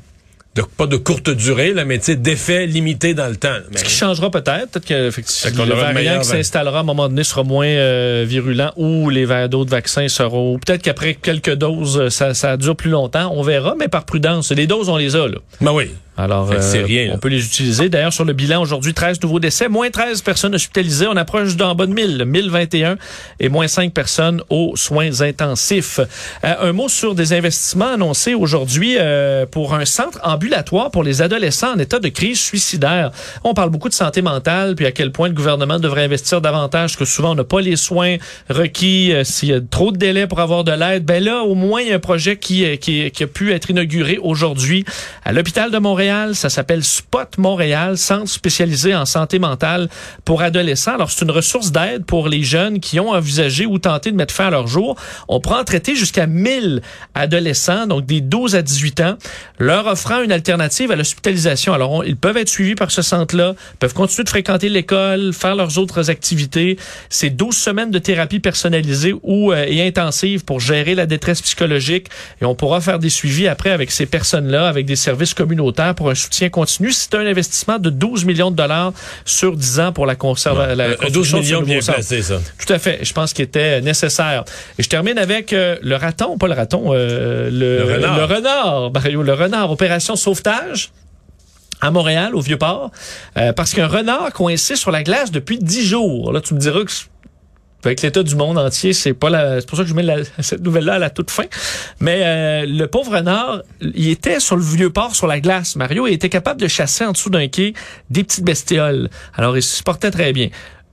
pas 0.63 0.87
de 0.87 0.97
courte 0.97 1.31
durée, 1.31 1.73
là, 1.73 1.85
mais 1.85 1.99
d'effet 1.99 2.67
limité 2.67 3.15
dans 3.15 3.29
le 3.29 3.37
temps. 3.37 3.57
Ce 3.75 3.85
qui 3.85 3.93
changera 3.93 4.31
peut-être, 4.31 4.71
peut-être 4.73 4.87
que 4.87 5.63
le 5.63 5.75
variant 5.75 6.21
qui 6.21 6.29
s'installera 6.29 6.79
à 6.79 6.81
un 6.81 6.85
moment 6.85 7.09
donné 7.09 7.25
sera 7.25 7.43
moins 7.43 7.67
euh, 7.67 8.25
virulent 8.27 8.73
ou 8.77 9.11
les 9.11 9.27
d'autres 9.49 9.71
vaccins 9.71 10.09
seront. 10.09 10.59
Peut-être 10.59 10.83
qu'après 10.83 11.15
quelques 11.15 11.55
doses, 11.55 12.09
ça, 12.09 12.33
ça 12.33 12.57
dure 12.57 12.77
plus 12.77 12.91
longtemps. 12.91 13.31
On 13.35 13.43
verra, 13.43 13.75
mais 13.79 13.89
par 13.89 14.05
prudence. 14.05 14.51
Les 14.53 14.67
doses, 14.67 14.89
on 14.89 14.97
les 14.97 15.15
a 15.15 15.29
là. 15.29 15.39
Ben 15.61 15.73
oui. 15.73 15.91
Alors, 16.19 16.51
euh, 16.51 17.11
on 17.13 17.19
peut 17.19 17.29
les 17.29 17.45
utiliser. 17.45 17.91
D'ailleurs, 17.91 18.13
sur 18.13 18.25
le 18.25 18.33
bilan 18.33 18.63
aujourd'hui, 18.63 18.95
13 18.95 19.21
nouveaux 19.23 19.39
décès, 19.39 19.69
moins 19.69 19.91
13 19.91 20.23
personnes 20.23 20.55
hospitalisées. 20.55 21.07
On 21.07 21.17
approche 21.17 21.57
d'en 21.57 21.75
bas 21.75 21.85
de 21.85 21.93
1000, 21.93 22.25
1021 22.25 22.97
et 23.39 23.51
moins 23.51 23.69
5 23.69 23.93
personnes 23.93 24.43
aux 24.49 24.77
soins 24.77 25.21
intensifs. 25.21 26.01
Euh, 26.43 26.55
un 26.61 26.73
mot 26.73 26.89
sur 26.89 27.15
des 27.15 27.35
investissements 27.35 27.93
annoncés 27.93 28.33
aujourd'hui 28.33 28.97
euh, 28.99 29.45
pour 29.45 29.75
un 29.75 29.85
centre 29.85 30.19
ambulatoire 30.23 30.91
pour 30.91 31.03
les 31.03 31.21
adolescents 31.21 31.75
en 31.75 31.79
état 31.79 31.99
de 31.99 32.09
crise 32.09 32.41
suicidaire. 32.41 33.11
On 33.45 33.53
parle 33.53 33.69
beaucoup 33.69 33.91
de 33.91 33.95
santé 33.95 34.23
mentale, 34.23 34.75
puis 34.75 34.87
à 34.87 34.93
quel 34.93 35.13
point 35.13 35.29
le 35.29 35.35
gouvernement 35.35 35.79
devrait 35.79 36.05
investir 36.05 36.41
davantage, 36.41 36.93
parce 36.93 36.97
que 36.97 37.05
souvent 37.05 37.33
on 37.33 37.35
n'a 37.35 37.45
pas 37.45 37.61
les 37.61 37.77
soins 37.77 38.17
requis, 38.49 39.13
s'il 39.25 39.51
y 39.51 39.53
a 39.53 39.61
trop 39.61 39.93
de 39.93 39.99
délais 39.99 40.27
pour 40.27 40.41
avoir 40.41 40.65
de 40.65 40.73
l'aide. 40.73 41.05
Ben 41.05 41.23
là, 41.23 41.43
au 41.43 41.55
moins, 41.55 41.83
il 41.83 41.89
y 41.89 41.93
a 41.93 41.97
un 41.97 41.99
projet 41.99 42.37
qui, 42.37 42.79
qui, 42.79 43.11
qui 43.11 43.23
a 43.23 43.27
pu 43.27 43.53
être 43.53 43.69
inauguré 43.69 44.19
aujourd'hui 44.19 44.85
à 45.25 45.33
l'hôpital 45.33 45.71
de 45.71 45.79
Montréal 45.79 46.06
ça 46.35 46.49
s'appelle 46.49 46.85
Spot 46.85 47.39
Montréal, 47.39 47.99
centre 47.99 48.29
spécialisé 48.29 48.95
en 48.95 49.05
santé 49.05 49.39
mentale 49.39 49.89
pour 50.25 50.43
adolescents. 50.43 50.95
Alors, 50.95 51.11
c'est 51.11 51.25
une 51.25 51.31
ressource 51.31 51.73
d'aide 51.73 52.05
pour 52.05 52.29
les 52.29 52.43
jeunes 52.43 52.81
qui 52.81 53.01
ont 53.01 53.11
envisagé 53.11 53.67
ou 53.67 53.79
tenté 53.79 54.11
de 54.11 54.17
mettre 54.17 54.33
fin 54.33 54.47
à 54.47 54.51
leur 54.51 54.67
jour. 54.67 54.97
On 55.29 55.41
prend 55.41 55.59
en 55.59 55.65
traiter 55.65 55.97
jusqu'à 55.97 56.27
1000 56.27 56.83
adolescents, 57.15 57.87
donc 57.87 58.07
des 58.07 58.21
12 58.21 58.55
à 58.55 58.63
18 58.63 59.01
ans, 59.01 59.17
leur 59.59 59.87
offrant 59.87 60.23
une 60.23 60.33
alternative 60.33 60.91
à 60.91 60.97
l'hospitalisation. 60.97 61.73
Alors, 61.73 62.05
ils 62.05 62.17
peuvent 62.17 62.37
être 62.37 62.49
suivis 62.49 62.75
par 62.75 62.91
ce 62.91 63.03
centre-là, 63.03 63.55
peuvent 63.79 63.95
continuer 63.95 64.25
de 64.25 64.29
fréquenter 64.29 64.69
l'école, 64.69 65.33
faire 65.33 65.57
leurs 65.57 65.79
autres 65.79 66.11
activités. 66.11 66.79
C'est 67.09 67.31
12 67.31 67.57
semaines 67.57 67.91
de 67.91 67.99
thérapie 67.99 68.41
personnalisée 68.41 69.15
ou 69.23 69.53
euh, 69.53 69.65
et 69.67 69.87
intensive 69.87 70.45
pour 70.45 70.61
gérer 70.61 70.95
la 70.95 71.07
détresse 71.07 71.43
psychologique 71.43 72.09
et 72.41 72.45
on 72.45 72.55
pourra 72.55 72.81
faire 72.81 72.99
des 72.99 73.11
suivis 73.11 73.49
après 73.49 73.71
avec 73.71 73.91
ces 73.91 74.07
personnes-là, 74.07 74.69
avec 74.69 74.87
des 74.87 74.97
services 74.97 75.35
communautaires 75.35 75.95
pour 75.97 76.11
un 76.11 76.15
soutien 76.15 76.49
continu. 76.49 76.93
C'est 76.93 77.15
un 77.15 77.27
investissement 77.27 77.79
de 77.79 77.91
12 77.91 78.25
millions 78.25 78.51
de 78.51 78.57
dollars 78.57 78.93
sur 79.25 79.57
10 79.57 79.81
ans 79.81 79.93
pour 79.93 80.07
la 80.07 80.15
conservation. 80.15 80.77
Ouais. 80.77 81.11
12 81.11 81.35
millions 81.35 81.63
bien 81.63 81.81
placé, 81.81 82.23
ça. 82.23 82.39
Tout 82.65 82.73
à 82.73 82.79
fait. 82.79 83.01
Je 83.03 83.13
pense 83.13 83.33
qu'il 83.33 83.45
était 83.45 83.81
nécessaire. 83.81 84.45
Et 84.79 84.83
je 84.83 84.89
termine 84.89 85.19
avec 85.19 85.53
euh, 85.53 85.77
le 85.83 85.97
raton, 85.97 86.39
pas 86.39 86.47
le 86.47 86.55
raton, 86.55 86.93
euh, 86.93 87.51
le, 87.51 87.95
renard. 87.95 88.19
Le 88.19 88.25
renard, 88.25 88.91
Mario, 88.93 89.23
le 89.23 89.33
renard. 89.33 89.71
Opération 89.71 90.15
sauvetage 90.15 90.91
à 91.81 91.91
Montréal, 91.91 92.35
au 92.35 92.41
Vieux-Port, 92.41 92.91
euh, 93.37 93.53
parce 93.53 93.75
qu'un 93.75 93.87
renard 93.87 94.33
coincé 94.33 94.77
sur 94.77 94.91
la 94.91 95.03
glace 95.03 95.31
depuis 95.31 95.59
dix 95.59 95.87
jours. 95.87 96.33
Là, 96.33 96.41
tu 96.41 96.55
me 96.55 96.59
diras 96.59 96.85
que 96.85 96.93
avec 97.85 98.03
l'état 98.03 98.23
du 98.23 98.35
monde 98.35 98.59
entier, 98.59 98.93
c'est 98.93 99.15
pas 99.15 99.31
la, 99.31 99.61
c'est 99.61 99.69
pour 99.69 99.79
ça 99.79 99.85
que 99.85 99.89
je 99.89 99.95
mets 99.95 100.05
cette 100.41 100.63
nouvelle-là 100.63 100.95
à 100.95 100.99
la 100.99 101.11
toute 101.11 101.31
fin. 101.31 101.45
Mais 102.01 102.23
euh, 102.25 102.67
le 102.67 102.87
pauvre 102.87 103.17
renard, 103.17 103.63
il 103.81 104.09
était 104.09 104.41
sur 104.41 104.57
le 104.57 104.63
vieux 104.63 104.91
port 104.91 105.15
sur 105.15 105.27
la 105.27 105.41
glace. 105.41 105.77
Mario 105.77 106.07
il 106.07 106.15
était 106.15 106.29
capable 106.29 106.61
de 106.61 106.69
chasser 106.69 107.05
en 107.05 107.13
dessous 107.13 107.31
d'un 107.31 107.49
quai 107.49 107.75
des 108.11 108.25
petites 108.25 108.45
bestioles. 108.45 109.09
Alors 109.35 109.57
il 109.57 109.63
se 109.63 109.83
portait 109.83 110.11
très 110.11 110.33
bien. 110.33 110.49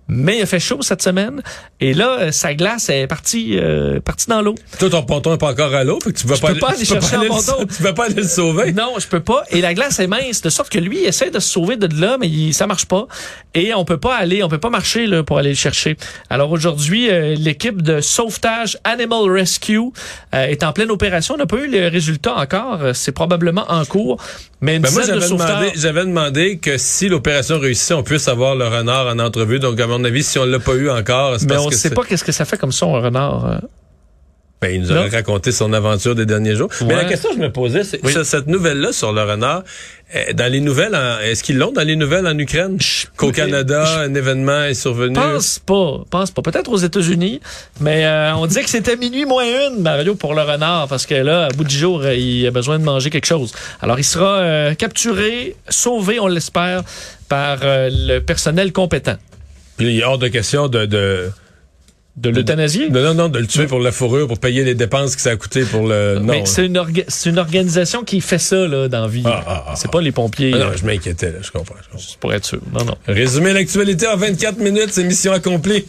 Mais 0.07 0.37
il 0.37 0.41
a 0.41 0.45
fait 0.45 0.59
chaud 0.59 0.81
cette 0.81 1.01
semaine. 1.01 1.41
Et 1.79 1.93
là, 1.93 2.17
euh, 2.19 2.31
sa 2.31 2.53
glace 2.53 2.89
est 2.89 3.07
partie, 3.07 3.57
euh, 3.57 3.99
partie 3.99 4.27
dans 4.27 4.41
l'eau. 4.41 4.55
Toi, 4.79 4.89
ton 4.89 5.03
ponton 5.03 5.31
n'est 5.31 5.37
pas 5.37 5.51
encore 5.51 5.73
à 5.73 5.83
l'eau. 5.83 5.99
tu 5.99 6.27
vas 6.27 6.37
pas, 6.37 6.53
peux 6.53 6.59
pas 6.59 6.71
aller 6.71 6.85
chercher 6.85 7.15
un 7.15 7.25
ponton. 7.25 7.65
Tu 7.75 7.81
vas 7.81 7.93
pas 7.93 8.05
aller 8.05 8.15
le 8.15 8.23
sauver. 8.23 8.73
Non, 8.73 8.93
je 8.99 9.07
peux 9.07 9.21
pas. 9.21 9.43
Et 9.49 9.61
la 9.61 9.73
glace 9.73 9.99
est 9.99 10.07
mince. 10.07 10.41
De 10.41 10.49
sorte 10.49 10.69
que 10.69 10.79
lui, 10.79 11.01
il 11.03 11.05
essaie 11.05 11.31
de 11.31 11.39
se 11.39 11.49
sauver 11.49 11.77
de 11.77 11.87
là, 11.99 12.17
mais 12.19 12.27
il, 12.27 12.53
ça 12.53 12.67
marche 12.67 12.85
pas. 12.85 13.07
Et 13.53 13.73
on 13.73 13.85
peut 13.85 13.97
pas 13.97 14.15
aller, 14.15 14.43
on 14.43 14.49
peut 14.49 14.59
pas 14.59 14.69
marcher 14.69 15.07
là, 15.07 15.23
pour 15.23 15.37
aller 15.37 15.49
le 15.49 15.55
chercher. 15.55 15.97
Alors 16.29 16.51
aujourd'hui, 16.51 17.09
euh, 17.09 17.35
l'équipe 17.35 17.81
de 17.81 18.01
sauvetage 18.01 18.77
Animal 18.83 19.29
Rescue 19.29 19.79
euh, 19.79 20.45
est 20.45 20.63
en 20.63 20.73
pleine 20.73 20.91
opération. 20.91 21.35
On 21.35 21.37
n'a 21.37 21.45
pas 21.45 21.57
eu 21.57 21.67
les 21.67 21.87
résultats 21.87 22.35
encore. 22.35 22.79
C'est 22.93 23.11
probablement 23.11 23.65
en 23.69 23.85
cours. 23.85 24.21
Mais 24.63 24.79
ben 24.79 24.91
moi, 24.93 25.01
j'avais 25.05 25.27
demandé, 25.27 25.71
j'avais 25.75 26.05
demandé 26.05 26.57
que 26.57 26.77
si 26.77 27.09
l'opération 27.09 27.59
réussissait, 27.59 27.95
on 27.95 28.03
puisse 28.03 28.29
avoir 28.29 28.55
le 28.55 28.65
renard 28.65 29.07
en 29.07 29.19
entrevue. 29.19 29.59
Donc, 29.59 29.77
à 29.77 29.87
mon 29.87 30.01
avis, 30.05 30.23
si 30.23 30.39
on 30.39 30.45
l'a 30.45 30.59
pas 30.59 30.75
eu 30.75 30.89
encore, 30.89 31.37
c'est 31.37 31.49
Mais 31.49 31.57
on 31.57 31.67
ne 31.67 31.71
sait 31.71 31.89
pas 31.89 32.03
qu'est-ce 32.03 32.23
que 32.23 32.31
ça 32.31 32.45
fait 32.45 32.57
comme 32.57 32.71
son, 32.71 32.95
un 32.95 33.01
renard. 33.01 33.59
Ben, 34.63 34.73
il 34.73 34.79
nous 34.79 34.91
aurait 34.91 35.09
raconté 35.09 35.51
son 35.51 35.73
aventure 35.73 36.15
des 36.15 36.25
derniers 36.25 36.55
jours. 36.55 36.69
Mais 36.87 36.95
la 36.95 37.03
question 37.03 37.31
que 37.31 37.35
je 37.35 37.41
me 37.41 37.51
posais, 37.51 37.83
c'est 37.83 38.23
cette 38.23 38.47
nouvelle-là 38.47 38.93
sur 38.93 39.11
le 39.11 39.21
renard, 39.21 39.63
eh, 40.13 40.33
dans 40.33 40.49
les 40.49 40.61
nouvelles, 40.61 40.97
est-ce 41.21 41.43
qu'ils 41.43 41.57
l'ont 41.57 41.73
dans 41.73 41.85
les 41.85 41.97
nouvelles 41.97 42.25
en 42.25 42.37
Ukraine? 42.37 42.77
Qu'au 43.17 43.33
Canada, 43.33 43.83
un 43.99 44.15
événement 44.15 44.63
est 44.63 44.73
survenu? 44.73 45.15
Pense 45.15 45.59
pas, 45.59 46.03
pense 46.09 46.31
pas. 46.31 46.41
Peut-être 46.41 46.71
aux 46.71 46.77
États-Unis, 46.77 47.41
mais 47.81 48.05
euh, 48.05 48.33
on 48.35 48.45
disait 48.45 48.63
que 48.63 48.69
c'était 48.69 48.95
minuit 48.95 49.25
moins 49.25 49.43
une, 49.43 49.81
Mario, 49.81 50.15
pour 50.15 50.33
le 50.33 50.43
renard, 50.43 50.87
parce 50.87 51.05
que 51.05 51.15
là, 51.15 51.47
à 51.47 51.49
bout 51.49 51.65
du 51.65 51.75
jour, 51.75 52.01
euh, 52.01 52.15
il 52.15 52.47
a 52.47 52.51
besoin 52.51 52.79
de 52.79 52.85
manger 52.85 53.09
quelque 53.09 53.25
chose. 53.25 53.51
Alors, 53.81 53.99
il 53.99 54.05
sera 54.05 54.37
euh, 54.37 54.75
capturé, 54.75 55.57
sauvé, 55.67 56.21
on 56.21 56.27
l'espère, 56.27 56.83
par 57.27 57.57
le 57.63 58.19
personnel 58.19 58.71
compétent. 58.71 59.17
Puis 59.75 59.87
il 59.87 59.99
est 59.99 60.03
hors 60.03 60.19
de 60.19 60.27
question 60.29 60.69
de 60.69 60.85
de 60.85 61.31
l'euthanasier? 62.21 62.89
Non, 62.89 63.01
non, 63.01 63.13
non, 63.13 63.29
de 63.29 63.39
le 63.39 63.47
tuer 63.47 63.65
pour 63.65 63.79
la 63.79 63.91
fourrure, 63.91 64.27
pour 64.27 64.39
payer 64.39 64.63
les 64.63 64.75
dépenses 64.75 65.15
que 65.15 65.21
ça 65.21 65.31
a 65.31 65.35
coûté 65.35 65.63
pour 65.63 65.87
le. 65.87 66.19
Non. 66.19 66.33
Mais 66.33 66.45
c'est 66.45 66.65
une, 66.65 66.81
une 67.25 67.39
organisation 67.39 68.03
qui 68.03 68.21
fait 68.21 68.37
ça, 68.37 68.67
là, 68.67 68.87
dans 68.87 69.01
la 69.01 69.07
vie. 69.07 69.23
Ah, 69.25 69.43
ah, 69.47 69.65
ah, 69.69 69.73
c'est 69.75 69.91
pas 69.91 70.01
les 70.01 70.11
pompiers. 70.11 70.51
non, 70.51 70.71
je 70.75 70.85
m'inquiétais, 70.85 71.31
là, 71.31 71.39
je 71.41 71.51
comprends. 71.51 71.75
Pour 72.19 72.33
être 72.33 72.45
sûr. 72.45 72.59
Non, 72.71 72.85
non. 72.85 72.95
Résumer 73.07 73.53
l'actualité 73.53 74.07
en 74.07 74.17
24 74.17 74.59
minutes, 74.59 74.89
c'est 74.91 75.03
mission 75.03 75.31
accomplie. 75.31 75.85